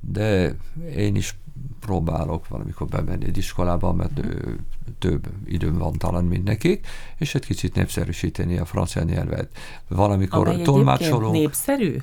de 0.00 0.54
én 0.96 1.16
is 1.16 1.38
próbálok 1.80 2.48
valamikor 2.48 2.86
bemenni 2.86 3.24
egy 3.24 3.36
iskolába, 3.36 3.92
mert 3.92 4.26
mm. 4.26 4.52
több 4.98 5.28
időm 5.46 5.78
van 5.78 5.92
talán, 5.92 6.24
mint 6.24 6.44
nekik, 6.44 6.86
és 7.16 7.34
egy 7.34 7.46
kicsit 7.46 7.74
népszerűsíteni 7.74 8.58
a 8.58 8.64
francia 8.64 9.02
nyelvet. 9.02 9.48
Valamikor 9.88 10.48
Amely 10.48 10.62
tolmácsolunk. 10.62 11.32
népszerű? 11.32 11.96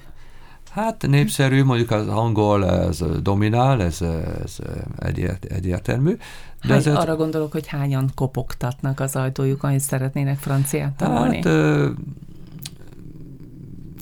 Hát 0.70 1.08
népszerű, 1.08 1.63
mondjuk 1.63 1.91
az 1.91 2.08
angol, 2.08 2.65
ez 2.70 3.03
dominál, 3.22 3.82
ez, 3.82 4.01
ez 4.44 4.58
egyért, 5.00 5.46
egyértelmű. 5.46 6.12
De 6.12 6.67
Hány, 6.67 6.77
ezért, 6.77 6.98
arra 6.98 7.15
gondolok, 7.15 7.51
hogy 7.51 7.67
hányan 7.67 8.10
kopogtatnak 8.15 9.00
az 9.00 9.15
ajtójukon, 9.15 9.70
hogy 9.70 9.79
szeretnének 9.79 10.38
franciát 10.38 10.94
tanulni? 10.94 11.36
Hát, 11.36 11.46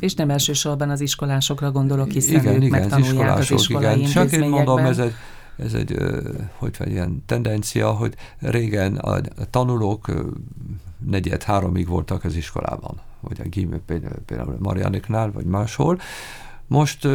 és 0.05 0.13
nem 0.13 0.29
elsősorban 0.29 0.89
az 0.89 1.01
iskolásokra 1.01 1.71
gondolok, 1.71 2.11
hiszen 2.11 2.39
igen, 2.39 2.53
ők 2.53 2.63
igen, 2.63 2.79
megtanulják 2.79 3.37
az, 3.37 3.51
az 3.51 3.51
iskolai 3.51 3.97
igen. 3.97 4.09
Csak 4.09 4.31
én 4.31 4.49
mondom, 4.49 4.77
ez 4.77 4.97
egy, 4.97 5.13
ez 5.57 5.73
egy, 5.73 5.97
hogy 6.55 6.75
vagy 6.77 6.91
ilyen 6.91 7.23
tendencia, 7.25 7.91
hogy 7.91 8.13
régen 8.39 8.95
a 8.95 9.21
tanulók 9.49 10.11
negyed 11.05 11.43
háromig 11.43 11.87
voltak 11.87 12.23
az 12.23 12.35
iskolában, 12.35 12.99
vagy 13.19 13.41
a 13.43 13.47
gimő 13.47 13.81
például 14.25 14.57
Marianiknál, 14.59 15.31
vagy 15.31 15.45
máshol. 15.45 15.99
Most 16.67 17.07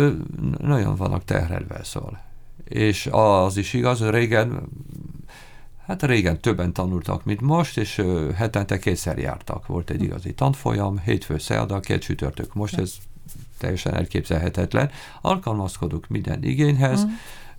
nagyon 0.58 0.96
vannak 0.96 1.24
terhelve, 1.24 1.80
szóval. 1.82 2.18
És 2.64 3.08
az 3.10 3.56
is 3.56 3.72
igaz, 3.72 4.00
hogy 4.00 4.10
régen 4.10 4.68
Hát 5.90 6.02
régen 6.02 6.40
többen 6.40 6.72
tanultak, 6.72 7.24
mint 7.24 7.40
most, 7.40 7.78
és 7.78 8.02
hetente 8.34 8.78
kétszer 8.78 9.18
jártak. 9.18 9.66
Volt 9.66 9.90
egy 9.90 10.02
igazi 10.02 10.34
tanfolyam, 10.34 10.98
hétfő, 10.98 11.38
szerda, 11.38 11.80
két 11.80 12.00
csütörtök. 12.00 12.54
Most 12.54 12.78
ez 12.78 12.94
teljesen 13.58 13.94
elképzelhetetlen. 13.94 14.90
Alkalmazkodunk 15.20 16.08
minden 16.08 16.42
igényhez. 16.42 17.04
Mm. 17.04 17.08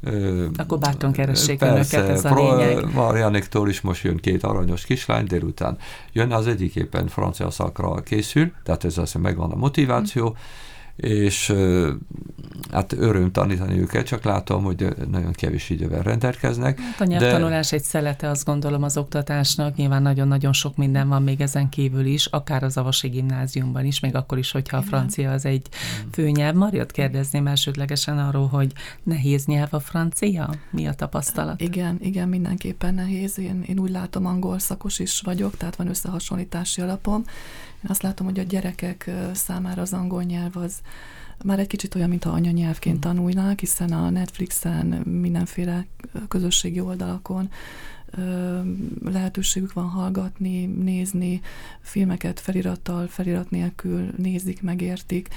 Ö, 0.01 0.47
Akkor 0.55 0.79
bátran 0.79 1.11
keressék 1.11 1.57
persze, 1.57 1.97
önöket, 1.97 2.15
ez 2.15 2.25
a 2.25 2.35
lényeg. 2.35 2.93
Marianiktól 2.93 3.69
is 3.69 3.81
most 3.81 4.03
jön 4.03 4.17
két 4.17 4.43
aranyos 4.43 4.85
kislány, 4.85 5.25
délután 5.25 5.77
jön, 6.11 6.31
az 6.31 6.47
egyik 6.47 6.75
éppen 6.75 7.07
francia 7.07 7.49
szakra 7.49 7.93
készül, 7.93 8.51
tehát 8.63 8.83
ez 8.83 8.97
azt 8.97 9.17
megvan 9.17 9.51
a 9.51 9.55
motiváció, 9.55 10.29
mm 10.29 10.69
és 11.01 11.53
hát 12.71 12.93
öröm 12.93 13.31
tanítani 13.31 13.79
őket, 13.79 14.05
csak 14.05 14.23
látom, 14.23 14.63
hogy 14.63 14.87
nagyon 15.11 15.31
kevés 15.31 15.69
idővel 15.69 16.01
rendelkeznek. 16.01 16.79
Hát 16.79 17.01
a 17.01 17.05
nyelvtanulás 17.05 17.69
de... 17.69 17.75
egy 17.75 17.83
szelete, 17.83 18.29
azt 18.29 18.45
gondolom 18.45 18.83
az 18.83 18.97
oktatásnak, 18.97 19.75
nyilván 19.75 20.01
nagyon-nagyon 20.01 20.53
sok 20.53 20.77
minden 20.77 21.07
van 21.07 21.23
még 21.23 21.41
ezen 21.41 21.69
kívül 21.69 22.05
is, 22.05 22.25
akár 22.25 22.63
az 22.63 22.77
Avasi 22.77 23.07
gimnáziumban 23.07 23.85
is, 23.85 23.99
még 23.99 24.15
akkor 24.15 24.37
is, 24.37 24.51
hogyha 24.51 24.77
a 24.77 24.81
francia 24.81 25.31
az 25.31 25.45
egy 25.45 25.67
főnyelv. 26.11 26.55
Mariat 26.55 26.91
kérdezném 26.91 27.47
elsődlegesen 27.47 28.19
arról, 28.19 28.47
hogy 28.47 28.71
nehéz 29.03 29.45
nyelv 29.45 29.69
a 29.71 29.79
francia? 29.79 30.49
Mi 30.71 30.87
a 30.87 30.93
tapasztalat? 30.93 31.61
Igen, 31.61 31.97
igen, 32.01 32.29
mindenképpen 32.29 32.93
nehéz. 32.93 33.39
Én, 33.39 33.63
én 33.67 33.79
úgy 33.79 33.91
látom, 33.91 34.25
angol 34.25 34.59
szakos 34.59 34.99
is 34.99 35.21
vagyok, 35.21 35.57
tehát 35.57 35.75
van 35.75 35.87
összehasonlítási 35.87 36.81
alapom, 36.81 37.23
azt 37.83 38.01
látom, 38.01 38.27
hogy 38.27 38.39
a 38.39 38.43
gyerekek 38.43 39.11
számára 39.33 39.81
az 39.81 39.93
angol 39.93 40.23
nyelv 40.23 40.57
az 40.57 40.73
már 41.43 41.59
egy 41.59 41.67
kicsit 41.67 41.95
olyan, 41.95 42.09
mintha 42.09 42.29
anyanyelvként 42.31 42.97
mm. 42.97 42.99
tanulnák, 42.99 43.59
hiszen 43.59 43.91
a 43.91 44.09
Netflixen, 44.09 44.85
mindenféle 45.05 45.85
közösségi 46.27 46.79
oldalakon 46.79 47.49
lehetőségük 49.05 49.73
van 49.73 49.87
hallgatni, 49.87 50.65
nézni, 50.65 51.41
filmeket 51.79 52.39
felirattal, 52.39 53.07
felirat 53.07 53.49
nélkül 53.49 54.09
nézik, 54.17 54.61
megértik. 54.61 55.27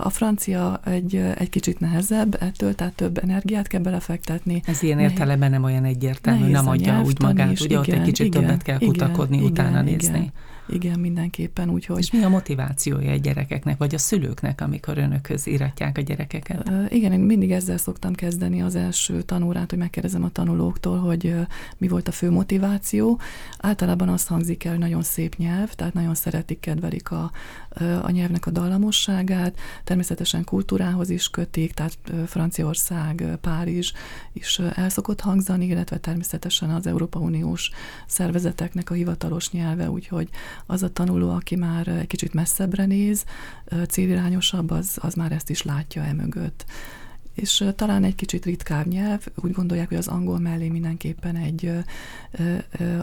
A 0.00 0.10
francia 0.10 0.80
egy, 0.84 1.16
egy 1.16 1.48
kicsit 1.48 1.80
nehezebb 1.80 2.36
ettől, 2.40 2.74
tehát 2.74 2.94
több 2.94 3.18
energiát 3.18 3.66
kell 3.66 3.80
belefektetni. 3.80 4.62
Ez 4.64 4.82
ilyen 4.82 4.98
értelemben 4.98 5.50
nem 5.50 5.64
olyan 5.64 5.84
egyértelmű, 5.84 6.50
nem 6.50 6.68
adja 6.68 7.02
úgy 7.02 7.20
magát, 7.20 7.52
is, 7.52 7.60
ugye 7.60 7.68
igen, 7.68 7.80
ott 7.80 8.00
egy 8.00 8.02
kicsit 8.02 8.26
igen, 8.26 8.40
többet 8.40 8.62
kell 8.62 8.78
kutakodni, 8.78 9.36
igen, 9.36 9.50
utána 9.50 9.70
igen, 9.70 9.84
nézni. 9.84 10.18
Igen. 10.18 10.32
Igen, 10.72 10.98
mindenképpen. 11.00 11.70
Úgyhogy... 11.70 11.98
És 11.98 12.10
mi 12.10 12.22
a 12.22 12.28
motivációja 12.28 13.10
egy 13.10 13.20
gyerekeknek, 13.20 13.78
vagy 13.78 13.94
a 13.94 13.98
szülőknek, 13.98 14.60
amikor 14.60 14.98
önökhöz 14.98 15.46
iratják 15.46 15.98
a 15.98 16.00
gyerekeket? 16.00 16.70
Igen, 16.88 17.12
én 17.12 17.20
mindig 17.20 17.52
ezzel 17.52 17.76
szoktam 17.76 18.14
kezdeni 18.14 18.62
az 18.62 18.74
első 18.74 19.22
tanórát, 19.22 19.70
hogy 19.70 19.78
megkérdezem 19.78 20.24
a 20.24 20.28
tanulóktól, 20.28 20.98
hogy 20.98 21.34
mi 21.78 21.88
volt 21.88 22.08
a 22.08 22.12
fő 22.12 22.30
motiváció. 22.30 23.20
Általában 23.58 24.08
azt 24.08 24.28
hangzik 24.28 24.64
el, 24.64 24.70
hogy 24.70 24.80
nagyon 24.80 25.02
szép 25.02 25.36
nyelv, 25.36 25.72
tehát 25.74 25.94
nagyon 25.94 26.14
szeretik, 26.14 26.60
kedvelik 26.60 27.10
a, 27.10 27.30
a 28.02 28.10
nyelvnek 28.10 28.46
a 28.46 28.50
dallamosságát, 28.50 29.58
természetesen 29.84 30.44
kultúrához 30.44 31.10
is 31.10 31.28
kötik, 31.28 31.72
tehát 31.72 31.98
Franciaország, 32.26 33.38
Párizs 33.40 33.92
is 34.32 34.58
el 34.58 34.88
szokott 34.88 35.20
hangzani, 35.20 35.66
illetve 35.66 35.98
természetesen 35.98 36.70
az 36.70 36.86
Európa 36.86 37.18
Uniós 37.18 37.70
szervezeteknek 38.06 38.90
a 38.90 38.94
hivatalos 38.94 39.50
nyelve, 39.50 39.90
úgyhogy 39.90 40.28
az 40.66 40.82
a 40.82 40.92
tanuló, 40.92 41.30
aki 41.30 41.56
már 41.56 41.88
egy 41.88 42.06
kicsit 42.06 42.34
messzebbre 42.34 42.86
néz, 42.86 43.24
célirányosabb, 43.88 44.70
az, 44.70 44.98
az 45.00 45.14
már 45.14 45.32
ezt 45.32 45.50
is 45.50 45.62
látja 45.62 46.02
e 46.02 46.12
mögött 46.12 46.64
és 47.40 47.64
talán 47.76 48.04
egy 48.04 48.14
kicsit 48.14 48.44
ritkább 48.44 48.86
nyelv, 48.86 49.26
úgy 49.34 49.52
gondolják, 49.52 49.88
hogy 49.88 49.96
az 49.96 50.08
angol 50.08 50.38
mellé 50.38 50.68
mindenképpen 50.68 51.36
egy, 51.36 51.72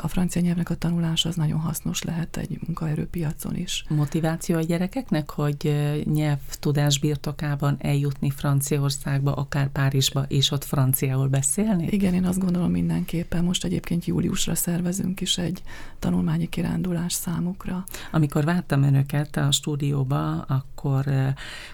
a 0.01 0.07
francia 0.07 0.41
nyelvnek 0.41 0.69
a 0.69 0.75
tanulása 0.75 1.29
az 1.29 1.35
nagyon 1.35 1.59
hasznos 1.59 2.03
lehet 2.03 2.37
egy 2.37 2.59
munkaerőpiacon 2.65 3.55
is. 3.55 3.85
Motiváció 3.89 4.55
a 4.55 4.61
gyerekeknek, 4.61 5.29
hogy 5.29 5.75
nyelvtudás 6.03 6.99
birtokában 6.99 7.77
eljutni 7.79 8.29
Franciaországba, 8.29 9.33
akár 9.33 9.67
Párizsba, 9.67 10.25
és 10.27 10.51
ott 10.51 10.63
franciául 10.63 11.27
beszélni? 11.27 11.87
Igen, 11.89 12.13
én 12.13 12.25
azt 12.25 12.39
gondolom 12.39 12.71
mindenképpen. 12.71 13.43
Most 13.43 13.63
egyébként 13.63 14.05
júliusra 14.05 14.55
szervezünk 14.55 15.21
is 15.21 15.37
egy 15.37 15.61
tanulmányi 15.99 16.49
kirándulás 16.49 17.13
számukra. 17.13 17.83
Amikor 18.11 18.43
vártam 18.43 18.83
önöket 18.83 19.37
a 19.37 19.51
stúdióba, 19.51 20.41
akkor 20.41 21.05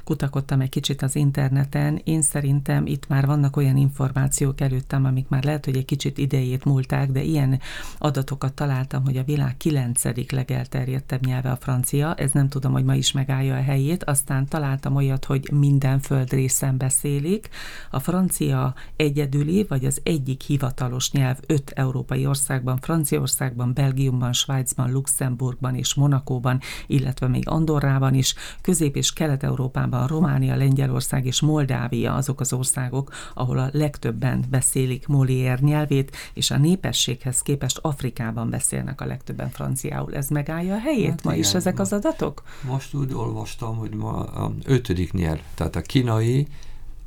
kutakodtam 0.03 0.61
egy 0.61 0.69
kicsit 0.69 1.01
az 1.01 1.15
interneten. 1.15 2.01
Én 2.03 2.21
szerintem 2.53 2.85
itt 2.85 3.07
már 3.07 3.25
vannak 3.25 3.55
olyan 3.55 3.77
információk 3.77 4.61
előttem, 4.61 5.05
amik 5.05 5.27
már 5.27 5.43
lehet, 5.43 5.65
hogy 5.65 5.75
egy 5.75 5.85
kicsit 5.85 6.17
idejét 6.17 6.65
múlták, 6.65 7.11
de 7.11 7.21
ilyen 7.21 7.59
adatokat 7.97 8.53
találtam, 8.53 9.03
hogy 9.03 9.17
a 9.17 9.23
világ 9.23 9.57
kilencedik 9.57 10.31
legelterjedtebb 10.31 11.25
nyelve 11.25 11.51
a 11.51 11.55
francia. 11.55 12.13
Ez 12.15 12.31
nem 12.31 12.49
tudom, 12.49 12.71
hogy 12.71 12.83
ma 12.83 12.95
is 12.95 13.11
megállja 13.11 13.55
a 13.55 13.61
helyét. 13.61 14.03
Aztán 14.03 14.47
találtam 14.47 14.95
olyat, 14.95 15.25
hogy 15.25 15.49
minden 15.51 15.99
földrészen 15.99 16.77
beszélik. 16.77 17.49
A 17.91 17.99
francia 17.99 18.73
egyedüli, 18.95 19.65
vagy 19.69 19.85
az 19.85 20.01
egyik 20.03 20.41
hivatalos 20.41 21.11
nyelv 21.11 21.37
öt 21.47 21.69
európai 21.69 22.25
országban, 22.25 22.77
Franciaországban, 22.81 23.73
Belgiumban, 23.73 24.33
Svájcban, 24.33 24.91
Luxemburgban 24.91 25.75
és 25.75 25.93
Monakóban, 25.93 26.59
illetve 26.87 27.27
még 27.27 27.49
Andorrában 27.49 28.13
is, 28.13 28.35
Közép- 28.61 28.95
és 28.95 29.13
Kelet-Európában, 29.13 30.07
Románia, 30.07 30.55
Lengyelország 30.55 31.25
és 31.25 31.41
Moldávia 31.41 32.13
azok 32.13 32.32
az 32.39 32.53
országok, 32.53 33.11
ahol 33.33 33.57
a 33.57 33.69
legtöbben 33.71 34.43
beszélik 34.49 35.05
Molière 35.07 35.59
nyelvét, 35.59 36.15
és 36.33 36.51
a 36.51 36.57
népességhez 36.57 37.41
képest 37.41 37.79
Afrikában 37.81 38.49
beszélnek 38.49 39.01
a 39.01 39.05
legtöbben 39.05 39.49
franciául. 39.49 40.15
Ez 40.15 40.27
megállja 40.27 40.75
a 40.75 40.79
helyét 40.79 41.09
hát 41.09 41.23
ma 41.23 41.31
igen, 41.31 41.43
is 41.43 41.53
ezek 41.53 41.79
az 41.79 41.93
adatok? 41.93 42.43
Most 42.67 42.93
úgy 42.93 43.13
olvastam, 43.13 43.77
hogy 43.77 43.93
ma 43.93 44.23
a 44.23 44.51
ötödik 44.65 45.13
nyelv, 45.13 45.39
tehát 45.55 45.75
a 45.75 45.81
kínai, 45.81 46.47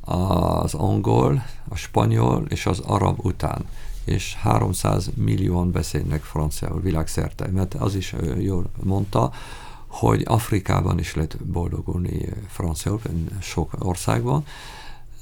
az 0.01 0.75
angol, 0.75 1.43
a 1.69 1.75
spanyol 1.75 2.45
és 2.49 2.67
az 2.67 2.79
arab 2.79 3.25
után 3.25 3.65
és 4.05 4.35
300 4.35 5.11
millióan 5.15 5.71
beszélnek 5.71 6.23
franciául 6.23 6.81
világszerte, 6.81 7.47
mert 7.47 7.75
az 7.75 7.95
is 7.95 8.15
jól 8.39 8.71
mondta, 8.83 9.33
hogy 9.87 10.23
Afrikában 10.25 10.99
is 10.99 11.15
lehet 11.15 11.45
boldogulni 11.45 12.29
franciául, 12.49 13.01
sok 13.41 13.73
országban, 13.79 14.45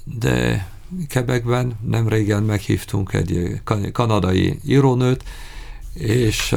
de 0.05 0.69
Quebecben 1.09 1.79
nem 1.87 2.09
régen 2.09 2.43
meghívtunk 2.43 3.13
egy 3.13 3.61
kanadai 3.93 4.59
írónőt, 4.65 5.25
és 5.95 6.57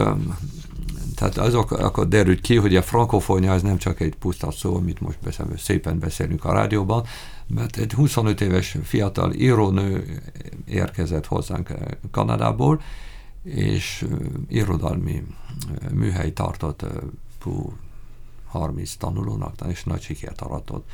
tehát 1.16 1.38
azok 1.38 1.72
akkor 1.72 2.08
derült 2.08 2.42
ki, 2.42 2.56
hogy 2.56 2.76
a 2.76 2.82
frankofónia 2.82 3.54
az 3.54 3.62
nem 3.62 3.78
csak 3.78 4.00
egy 4.00 4.16
puszta 4.16 4.52
szó, 4.52 4.76
amit 4.76 5.00
most 5.00 5.18
beszél, 5.24 5.48
szépen 5.58 6.00
beszélünk 6.00 6.46
a 6.46 6.54
rádióban, 6.54 7.06
mert 7.48 7.78
egy 7.78 7.94
25 7.94 8.42
éves 8.42 8.78
fiatal 8.84 9.34
írónő 9.34 10.20
érkezett 10.66 11.26
hozzánk 11.26 11.74
Kanadából, 12.12 12.82
és 13.44 14.06
irodalmi 14.48 15.24
műhely 15.92 16.34
tartott 16.34 16.86
30 18.46 18.96
tanulónak, 18.96 19.54
és 19.70 19.84
nagy 19.84 20.02
sikert 20.02 20.42
aratott 20.42 20.90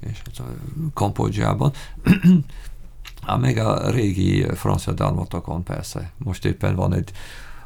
és 0.00 0.22
Kambodzsában. 0.94 1.72
még 3.36 3.58
a 3.58 3.90
régi 3.90 4.46
francia 4.54 4.92
dalmatokon 4.92 5.62
persze. 5.62 6.12
Most 6.18 6.44
éppen 6.44 6.74
van 6.74 6.94
egy 6.94 7.12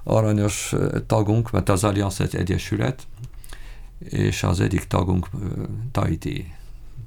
aranyos 0.02 0.74
tagunk, 1.06 1.50
mert 1.50 1.68
az 1.68 1.84
Allianz 1.84 2.20
egy 2.20 2.36
egyesület, 2.36 3.06
és 3.98 4.42
az 4.42 4.60
egyik 4.60 4.84
tagunk 4.84 5.28
Tahiti. 5.92 6.54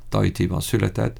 Tahiti-ban 0.09 0.61
született, 0.61 1.19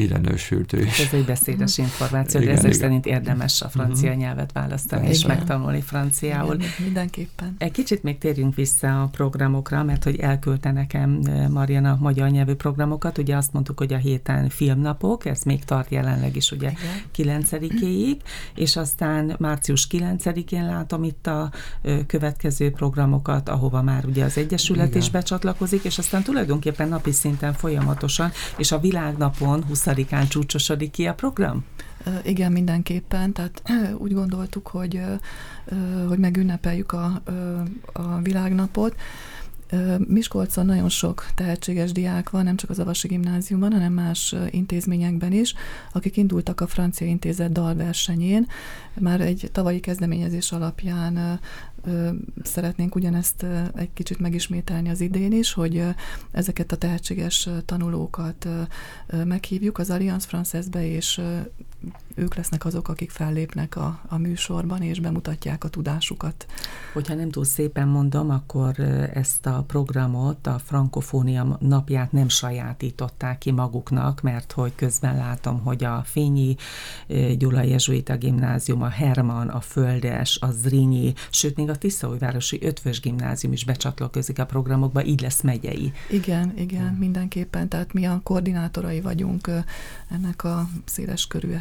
ide 0.00 0.18
nősült 0.18 0.72
ő 0.72 0.82
is. 0.82 0.98
Ez 0.98 1.12
egy 1.12 1.24
beszédes 1.24 1.78
információ, 1.78 2.40
igen, 2.40 2.52
de 2.52 2.58
ezek 2.58 2.74
igen. 2.74 2.82
szerint 2.82 3.06
érdemes 3.06 3.62
a 3.62 3.68
francia 3.68 4.08
uh-huh. 4.08 4.22
nyelvet 4.22 4.52
választani 4.52 5.02
igen. 5.02 5.14
és 5.14 5.26
megtanulni 5.26 5.80
franciául. 5.80 6.54
Igen, 6.54 6.68
mindenképpen. 6.78 7.54
Egy 7.58 7.70
kicsit 7.70 8.02
még 8.02 8.18
térjünk 8.18 8.54
vissza 8.54 9.02
a 9.02 9.06
programokra, 9.06 9.82
mert 9.82 10.04
hogy 10.04 10.18
elküldte 10.18 10.72
nekem 10.72 11.20
Mariana 11.50 11.96
magyar 12.00 12.30
nyelvű 12.30 12.54
programokat, 12.54 13.18
ugye 13.18 13.36
azt 13.36 13.52
mondtuk, 13.52 13.78
hogy 13.78 13.92
a 13.92 13.96
héten 13.96 14.48
filmnapok, 14.48 15.24
ez 15.24 15.42
még 15.42 15.64
tart 15.64 15.90
jelenleg 15.90 16.36
is 16.36 16.52
ugye 16.52 16.72
igen. 17.14 17.42
9-éig, 17.42 18.16
és 18.54 18.76
aztán 18.76 19.34
március 19.38 19.86
9-én 19.90 20.66
látom 20.66 21.04
itt 21.04 21.26
a 21.26 21.50
következő 22.06 22.70
programokat, 22.70 23.48
ahova 23.48 23.82
már 23.82 24.04
ugye 24.04 24.24
az 24.24 24.38
Egyesület 24.38 24.88
igen. 24.88 25.00
is 25.00 25.10
becsatlakozik, 25.10 25.84
és 25.84 25.98
aztán 25.98 26.22
tulajdonképpen 26.22 26.88
napi 26.88 27.12
szinten 27.12 27.52
folyamatosan, 27.52 28.30
és 28.56 28.72
a 28.72 28.78
világnapon 28.78 29.64
20-án 29.94 30.28
csúcsosodik 30.28 30.90
ki 30.90 31.06
a 31.06 31.14
program? 31.14 31.64
Igen, 32.22 32.52
mindenképpen. 32.52 33.32
Tehát 33.32 33.62
úgy 33.98 34.12
gondoltuk, 34.12 34.66
hogy, 34.66 35.00
hogy 36.08 36.18
megünnepeljük 36.18 36.92
a, 36.92 37.22
a 37.92 38.20
világnapot. 38.22 38.94
Miskolcon 39.98 40.66
nagyon 40.66 40.88
sok 40.88 41.26
tehetséges 41.34 41.92
diák 41.92 42.30
van, 42.30 42.44
nem 42.44 42.56
csak 42.56 42.70
az 42.70 42.78
Avasi 42.78 43.08
Gimnáziumban, 43.08 43.72
hanem 43.72 43.92
más 43.92 44.34
intézményekben 44.50 45.32
is, 45.32 45.54
akik 45.92 46.16
indultak 46.16 46.60
a 46.60 46.66
Francia 46.66 47.06
Intézet 47.06 47.52
dalversenyén. 47.52 48.46
Már 48.94 49.20
egy 49.20 49.48
tavalyi 49.52 49.80
kezdeményezés 49.80 50.52
alapján 50.52 51.40
szeretnénk 52.42 52.94
ugyanezt 52.94 53.46
egy 53.74 53.92
kicsit 53.92 54.18
megismételni 54.18 54.88
az 54.88 55.00
idén 55.00 55.32
is, 55.32 55.52
hogy 55.52 55.84
ezeket 56.30 56.72
a 56.72 56.76
tehetséges 56.76 57.48
tanulókat 57.64 58.48
meghívjuk 59.24 59.78
az 59.78 59.90
Allianz 59.90 60.28
Française-be, 60.30 60.82
és 60.82 61.20
ők 62.20 62.34
lesznek 62.34 62.64
azok, 62.64 62.88
akik 62.88 63.10
fellépnek 63.10 63.76
a, 63.76 64.00
a 64.08 64.18
műsorban, 64.18 64.82
és 64.82 65.00
bemutatják 65.00 65.64
a 65.64 65.68
tudásukat. 65.68 66.46
Hogyha 66.92 67.14
nem 67.14 67.30
túl 67.30 67.44
szépen 67.44 67.88
mondom, 67.88 68.30
akkor 68.30 68.78
ezt 69.14 69.46
a 69.46 69.64
programot, 69.66 70.46
a 70.46 70.58
frankofónia 70.64 71.58
napját 71.60 72.12
nem 72.12 72.28
sajátították 72.28 73.38
ki 73.38 73.50
maguknak, 73.50 74.20
mert 74.20 74.52
hogy 74.52 74.72
közben 74.74 75.16
látom, 75.16 75.60
hogy 75.60 75.84
a 75.84 76.02
Fényi 76.04 76.56
Gyula 77.38 77.62
Jezsuita 77.62 78.16
Gimnázium, 78.16 78.82
a 78.82 78.88
Herman, 78.88 79.48
a 79.48 79.60
Földes, 79.60 80.38
a 80.40 80.50
Zrínyi, 80.50 81.12
sőt, 81.30 81.56
még 81.56 81.68
a 81.68 81.76
Tiszaújvárosi 81.76 82.58
Ötvös 82.62 83.00
Gimnázium 83.00 83.52
is 83.52 83.64
becsatlakozik 83.64 84.38
a 84.38 84.46
programokba, 84.46 85.04
így 85.04 85.20
lesz 85.20 85.40
megyei. 85.40 85.92
Igen, 86.10 86.52
igen, 86.56 86.88
hmm. 86.88 86.98
mindenképpen. 86.98 87.68
Tehát 87.68 87.92
mi 87.92 88.04
a 88.06 88.20
koordinátorai 88.22 89.00
vagyunk 89.00 89.50
ennek 90.08 90.44
a 90.44 90.68
széles 90.84 91.26
körű 91.26 91.52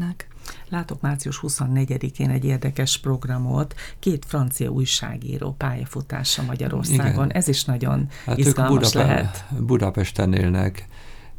eseménynek. 0.00 0.26
Látok 0.68 1.00
március 1.00 1.40
24-én 1.42 2.30
egy 2.30 2.44
érdekes 2.44 2.98
programot, 2.98 3.74
két 3.98 4.24
francia 4.28 4.70
újságíró 4.70 5.54
pályafutása 5.58 6.42
Magyarországon. 6.42 7.24
Igen. 7.24 7.30
Ez 7.30 7.48
is 7.48 7.64
nagyon 7.64 8.08
hát 8.24 8.38
izgalmas 8.38 8.72
ők 8.72 8.78
Budape- 8.80 9.08
lehet. 9.08 9.44
Budapesten 9.58 10.32
élnek, 10.32 10.86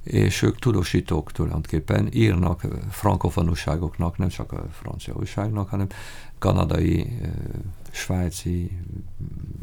és 0.04 0.42
ők 0.42 0.60
tudósítók 0.60 1.32
tulajdonképpen 1.32 2.10
írnak 2.14 2.66
frankofon 2.90 3.50
újságoknak, 3.50 4.18
nem 4.18 4.28
csak 4.28 4.52
a 4.52 4.66
francia 4.72 5.14
újságnak, 5.14 5.70
hanem 5.70 5.88
kanadai, 6.40 7.20
svájci, 7.92 8.72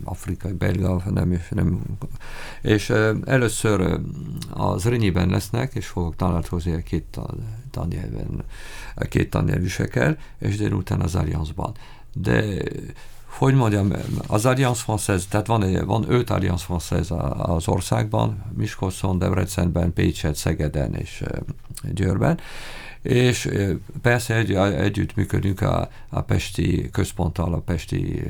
afrikai, 0.05 0.53
belga, 0.53 1.03
nem, 1.11 1.41
nem. 1.51 1.83
És 2.63 2.91
először 3.25 4.01
az 4.51 4.85
Rényiben 4.85 5.29
lesznek, 5.29 5.75
és 5.75 5.87
fogok 5.87 6.17
találkozni 6.17 6.73
a 6.73 6.83
két 6.83 7.21
tannyelven, 7.71 8.45
a 8.95 9.05
két 9.05 9.31
tannyelvűsekkel, 9.31 10.19
és 10.39 10.57
délután 10.57 11.01
az 11.01 11.15
Allianzban. 11.15 11.75
De 12.13 12.63
hogy 13.29 13.55
mondjam, 13.55 13.93
az 14.27 14.47
Allianz 14.47 14.85
Française, 14.87 15.23
tehát 15.29 15.47
van, 15.47 15.85
van 15.87 16.05
öt 16.09 16.31
Allianz 16.31 16.65
Française 16.69 17.31
az 17.39 17.69
országban, 17.69 18.45
Miskolcon, 18.57 19.19
Debrecenben, 19.19 19.93
Pécset, 19.93 20.35
Szegeden 20.35 20.95
és 20.95 21.25
Győrben, 21.83 22.39
és 23.03 23.51
persze 24.03 24.35
egy, 24.35 24.55
együtt 24.55 25.15
működünk 25.15 25.61
a, 25.61 25.89
a 26.09 26.21
Pesti 26.21 26.89
központtal, 26.91 27.55
a 27.55 27.59
Pesti 27.59 28.23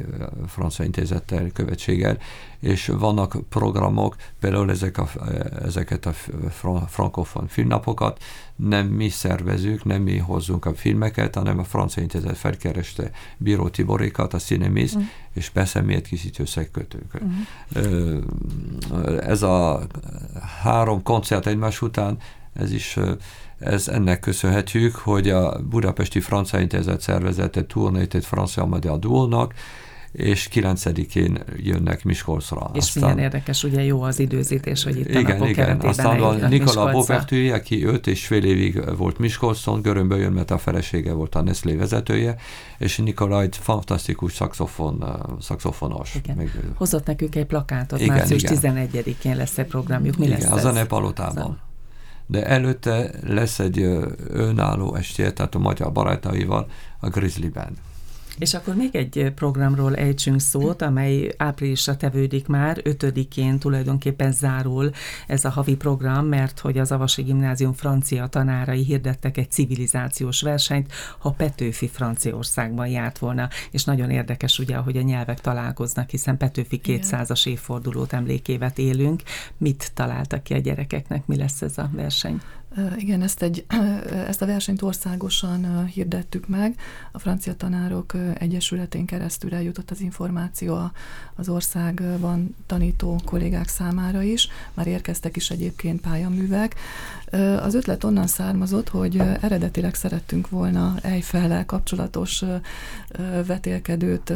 Francia 0.46 0.84
Intézettel, 0.84 1.50
követséggel, 1.52 2.18
és 2.60 2.86
vannak 2.86 3.36
programok, 3.48 4.16
például 4.40 4.70
ezek 4.70 4.98
a, 4.98 5.08
ezeket 5.64 6.06
a 6.06 6.12
frankofon 6.88 7.46
filmnapokat 7.46 8.22
nem 8.56 8.86
mi 8.86 9.08
szervezünk, 9.08 9.84
nem 9.84 10.02
mi 10.02 10.18
hozzunk 10.18 10.64
a 10.64 10.74
filmeket, 10.74 11.34
hanem 11.34 11.58
a 11.58 11.64
Francia 11.64 12.02
Intézet 12.02 12.36
felkereste 12.36 13.10
Bíró 13.36 13.68
Tiborékat, 13.68 14.34
a 14.34 14.38
Cinemis, 14.38 14.96
mm. 14.96 15.00
és 15.32 15.50
beszemlélt 15.50 16.06
készítő 16.06 16.44
szegkötők. 16.44 17.22
Mm. 17.24 17.40
Ez 19.18 19.42
a 19.42 19.86
három 20.62 21.02
koncert 21.02 21.46
egymás 21.46 21.82
után 21.82 22.18
Ez 22.52 22.72
is 22.72 22.98
ez 23.58 23.88
ennek 23.88 24.20
köszönhetjük, 24.20 24.94
hogy 24.94 25.28
a 25.28 25.60
Budapesti 25.62 26.20
Francia 26.20 26.60
Intézet 26.60 27.00
szervezete 27.00 27.64
turnét 27.64 28.24
Francia 28.24 28.64
Magyar 28.64 28.98
Duolnak, 28.98 29.54
és 30.12 30.48
9-én 30.52 31.38
jönnek 31.56 32.04
Miskolcra. 32.04 32.70
És 32.74 32.82
Aztán, 32.82 33.02
milyen 33.02 33.18
érdekes, 33.18 33.64
ugye 33.64 33.82
jó 33.82 34.02
az 34.02 34.18
időzítés, 34.18 34.84
hogy 34.84 34.98
itt 34.98 35.08
igen, 35.08 35.24
a 35.24 35.28
napok 35.28 35.48
igen. 35.48 35.80
Aztán 35.80 36.18
van 36.18 36.44
Nikola 36.48 36.92
Bobertű, 36.92 37.50
aki 37.50 37.84
öt 37.84 38.06
és 38.06 38.26
fél 38.26 38.44
évig 38.44 38.96
volt 38.96 39.18
Miskolcon, 39.18 39.82
Görönből 39.82 40.18
jön, 40.18 40.32
mert 40.32 40.50
a 40.50 40.58
felesége 40.58 41.12
volt 41.12 41.34
a 41.34 41.42
Nestlé 41.42 41.74
vezetője, 41.74 42.36
és 42.78 42.96
Nikola 42.96 43.40
egy 43.40 43.56
fantasztikus 43.60 44.32
szaxofon, 44.32 45.04
szaxofonos. 45.40 46.14
Igen. 46.14 46.36
Még... 46.36 46.50
Hozott 46.74 47.06
nekünk 47.06 47.34
egy 47.34 47.46
plakátot, 47.46 48.00
igen, 48.00 48.16
március 48.16 48.42
11-én 48.46 49.36
lesz 49.36 49.58
egy 49.58 49.66
programjuk. 49.66 50.16
Mi 50.16 50.26
igen, 50.26 50.38
lesz 50.38 50.50
az 50.50 50.58
ez? 50.58 50.64
a 50.64 50.72
Nepalotában. 50.72 51.67
De 52.30 52.46
előtte 52.46 53.10
lesz 53.22 53.58
egy 53.58 53.78
önálló 54.28 54.94
estéje, 54.94 55.32
tehát 55.32 55.54
a 55.54 55.58
magyar 55.58 55.92
barátaival, 55.92 56.70
a 57.00 57.08
Grizzly 57.08 57.48
Band. 57.48 57.76
És 58.38 58.54
akkor 58.54 58.74
még 58.74 58.96
egy 58.96 59.32
programról 59.34 59.96
ejtsünk 59.96 60.40
szót, 60.40 60.82
amely 60.82 61.34
áprilisra 61.36 61.96
tevődik 61.96 62.46
már, 62.46 62.80
ötödikén 62.82 63.58
tulajdonképpen 63.58 64.32
zárul 64.32 64.90
ez 65.26 65.44
a 65.44 65.50
havi 65.50 65.76
program, 65.76 66.26
mert 66.26 66.58
hogy 66.58 66.78
az 66.78 66.92
Avasi 66.92 67.22
Gimnázium 67.22 67.72
francia 67.72 68.26
tanárai 68.26 68.84
hirdettek 68.84 69.36
egy 69.36 69.50
civilizációs 69.50 70.42
versenyt, 70.42 70.92
ha 71.18 71.30
Petőfi 71.30 71.88
Franciaországban 71.88 72.88
járt 72.88 73.18
volna, 73.18 73.48
és 73.70 73.84
nagyon 73.84 74.10
érdekes 74.10 74.58
ugye, 74.58 74.76
hogy 74.76 74.96
a 74.96 75.02
nyelvek 75.02 75.40
találkoznak, 75.40 76.10
hiszen 76.10 76.36
Petőfi 76.36 76.80
200-as 76.84 77.46
évfordulót 77.46 78.12
emlékévet 78.12 78.78
élünk. 78.78 79.22
Mit 79.56 79.90
találtak 79.94 80.42
ki 80.42 80.54
a 80.54 80.58
gyerekeknek, 80.58 81.26
mi 81.26 81.36
lesz 81.36 81.62
ez 81.62 81.78
a 81.78 81.90
verseny? 81.92 82.40
Igen, 82.96 83.22
ezt, 83.22 83.42
egy, 83.42 83.64
ezt 84.26 84.42
a 84.42 84.46
versenyt 84.46 84.82
országosan 84.82 85.86
hirdettük 85.86 86.48
meg. 86.48 86.74
A 87.12 87.18
francia 87.18 87.54
tanárok 87.54 88.14
egyesületén 88.38 89.04
keresztül 89.04 89.54
eljutott 89.54 89.90
az 89.90 90.00
információ 90.00 90.90
az 91.34 91.48
országban 91.48 92.54
tanító 92.66 93.20
kollégák 93.24 93.68
számára 93.68 94.22
is. 94.22 94.48
Már 94.74 94.86
érkeztek 94.86 95.36
is 95.36 95.50
egyébként 95.50 96.00
pályaművek. 96.00 96.74
Az 97.62 97.74
ötlet 97.74 98.04
onnan 98.04 98.26
származott, 98.26 98.88
hogy 98.88 99.22
eredetileg 99.40 99.94
szerettünk 99.94 100.48
volna 100.48 100.94
Eiffel 101.02 101.64
kapcsolatos 101.66 102.44
vetélkedőt 103.46 104.32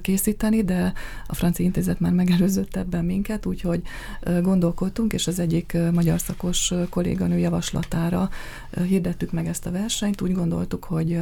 készíteni, 0.00 0.64
de 0.64 0.92
a 1.26 1.34
francia 1.34 1.64
intézet 1.64 2.00
már 2.00 2.12
megelőzött 2.12 2.76
ebben 2.76 3.04
minket, 3.04 3.46
úgyhogy 3.46 3.82
gondolkodtunk, 4.42 5.12
és 5.12 5.26
az 5.26 5.38
egyik 5.38 5.76
magyar 5.92 6.20
szakos 6.20 6.72
kolléganő 6.90 7.38
javaslatára 7.72 8.30
hirdettük 8.86 9.32
meg 9.32 9.46
ezt 9.46 9.66
a 9.66 9.70
versenyt. 9.70 10.20
Úgy 10.20 10.32
gondoltuk, 10.32 10.84
hogy 10.84 11.18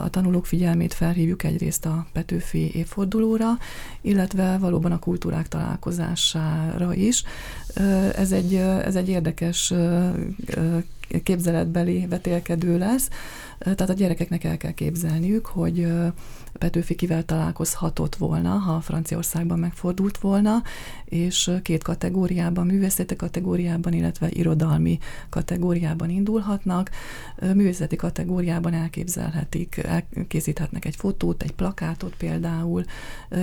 a 0.00 0.10
tanulók 0.10 0.46
figyelmét 0.46 0.94
felhívjuk 0.94 1.42
egyrészt 1.42 1.86
a 1.86 2.06
Petőfi 2.12 2.74
évfordulóra, 2.74 3.58
illetve 4.00 4.58
valóban 4.58 4.92
a 4.92 4.98
kultúrák 4.98 5.48
találkozására 5.48 6.94
is. 6.94 7.24
Ez 8.14 8.32
egy, 8.32 8.54
ez 8.54 8.96
egy 8.96 9.08
érdekes 9.08 9.72
képzeletbeli 11.22 12.06
vetélkedő 12.06 12.78
lesz, 12.78 13.08
tehát 13.58 13.90
a 13.90 13.92
gyerekeknek 13.92 14.44
el 14.44 14.56
kell 14.56 14.72
képzelniük, 14.72 15.46
hogy 15.46 15.86
Petőfi 16.52 16.94
kivel 16.94 17.24
találkozhatott 17.24 18.16
volna, 18.16 18.48
ha 18.48 18.80
Franciaországban 18.80 19.58
megfordult 19.58 20.18
volna, 20.18 20.62
és 21.04 21.50
két 21.62 21.82
kategóriában, 21.82 22.66
művészeti 22.66 23.16
kategóriában, 23.16 23.92
illetve 23.92 24.28
irodalmi 24.30 24.98
kategóriában 25.28 26.10
indulhatnak. 26.10 26.90
Művészeti 27.54 27.96
kategóriában 27.96 28.72
elképzelhetik, 28.72 29.76
elkészíthetnek 29.76 30.84
egy 30.84 30.96
fotót, 30.96 31.42
egy 31.42 31.52
plakátot 31.52 32.16
például, 32.16 32.84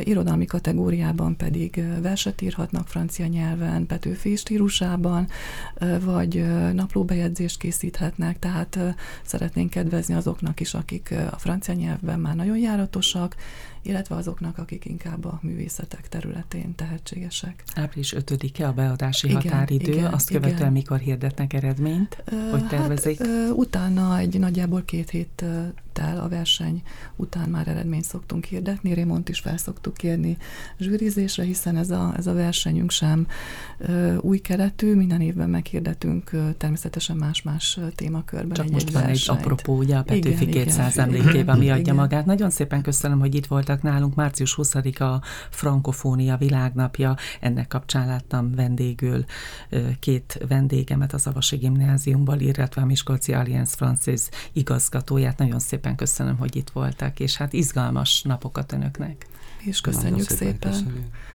irodalmi 0.03 0.45
kategóriában 0.45 1.37
pedig 1.37 1.83
verset 2.01 2.41
írhatnak 2.41 2.87
francia 2.87 3.25
nyelven, 3.25 3.85
Petőfi 3.85 4.35
stílusában, 4.35 5.27
vagy 6.03 6.45
naplóbejegyzést 6.73 7.56
készíthetnek, 7.57 8.39
tehát 8.39 8.79
szeretnénk 9.23 9.69
kedvezni 9.69 10.13
azoknak 10.13 10.59
is, 10.59 10.73
akik 10.73 11.13
a 11.31 11.37
francia 11.37 11.73
nyelvben 11.73 12.19
már 12.19 12.35
nagyon 12.35 12.57
járatosak, 12.57 13.35
illetve 13.81 14.15
azoknak, 14.15 14.57
akik 14.57 14.85
inkább 14.85 15.25
a 15.25 15.39
művészetek 15.41 16.07
területén 16.07 16.75
tehetségesek. 16.75 17.63
Április 17.75 18.15
5-e 18.17 18.67
a 18.67 18.73
beadási 18.73 19.27
igen, 19.27 19.41
határidő, 19.41 19.91
igen, 19.91 20.13
azt 20.13 20.29
követően 20.29 20.57
igen. 20.57 20.71
mikor 20.71 20.99
hirdetnek 20.99 21.53
eredményt, 21.53 22.23
hogy 22.51 22.61
hát, 22.61 22.69
tervezik? 22.69 23.19
Hát, 23.19 23.29
utána 23.51 24.17
egy 24.17 24.39
nagyjából 24.39 24.83
két 24.85 25.09
héttel 25.09 25.73
a 26.19 26.27
verseny 26.29 26.81
után 27.15 27.49
már 27.49 27.67
eredményt 27.67 28.03
szoktunk 28.03 28.45
hirdetni, 28.45 28.93
Rémont 28.93 29.29
is 29.29 29.39
fel 29.39 29.57
szoktuk 29.57 29.93
kérni 29.93 30.37
zsűrizésre, 30.79 31.43
hiszen 31.43 31.77
ez 31.77 31.89
a, 31.89 32.13
ez 32.17 32.27
a 32.27 32.33
versenyünk 32.33 32.91
sem 32.91 33.27
új 34.21 34.37
keletű, 34.37 34.95
minden 34.95 35.21
évben 35.21 35.49
meghirdetünk 35.49 36.29
természetesen 36.57 37.15
más-más 37.15 37.79
témakörben 37.95 38.53
Csak 38.53 38.65
egy 38.65 38.71
most 38.71 38.87
egy 38.87 38.93
van 38.93 39.03
versenyt. 39.03 39.39
egy 39.39 39.43
apropó, 39.43 39.77
ugye 39.77 39.97
a 39.97 40.03
Petőfi 40.03 40.47
igen, 40.47 40.63
200 40.63 40.97
emlékével, 40.97 41.55
ami 41.55 41.69
adja 41.69 41.81
igen. 41.81 41.95
magát. 41.95 42.25
Nagyon 42.25 42.49
szépen 42.49 42.81
köszönöm, 42.81 43.19
hogy 43.19 43.35
itt 43.35 43.45
voltak 43.45 43.66
voltak 43.67 43.91
nálunk. 43.91 44.15
Március 44.15 44.55
20-a 44.57 45.25
Frankofónia 45.49 46.37
világnapja. 46.37 47.15
Ennek 47.39 47.67
kapcsán 47.67 48.07
láttam 48.07 48.55
vendégül 48.55 49.25
két 49.99 50.39
vendégemet 50.47 51.13
az 51.13 51.27
Avasi 51.27 51.55
Gimnáziumból, 51.55 52.39
illetve 52.39 52.81
a 52.81 52.85
Miskolci 52.85 53.33
Alliance 53.33 53.75
Francis 53.75 54.21
igazgatóját. 54.53 55.37
Nagyon 55.37 55.59
szépen 55.59 55.95
köszönöm, 55.95 56.37
hogy 56.37 56.55
itt 56.55 56.69
voltak, 56.69 57.19
és 57.19 57.37
hát 57.37 57.53
izgalmas 57.53 58.21
napokat 58.21 58.71
önöknek. 58.71 59.27
És 59.59 59.81
köszönjük 59.81 60.29
szépen. 60.29 60.37
szépen. 60.37 60.71
Köszönjük. 60.71 61.35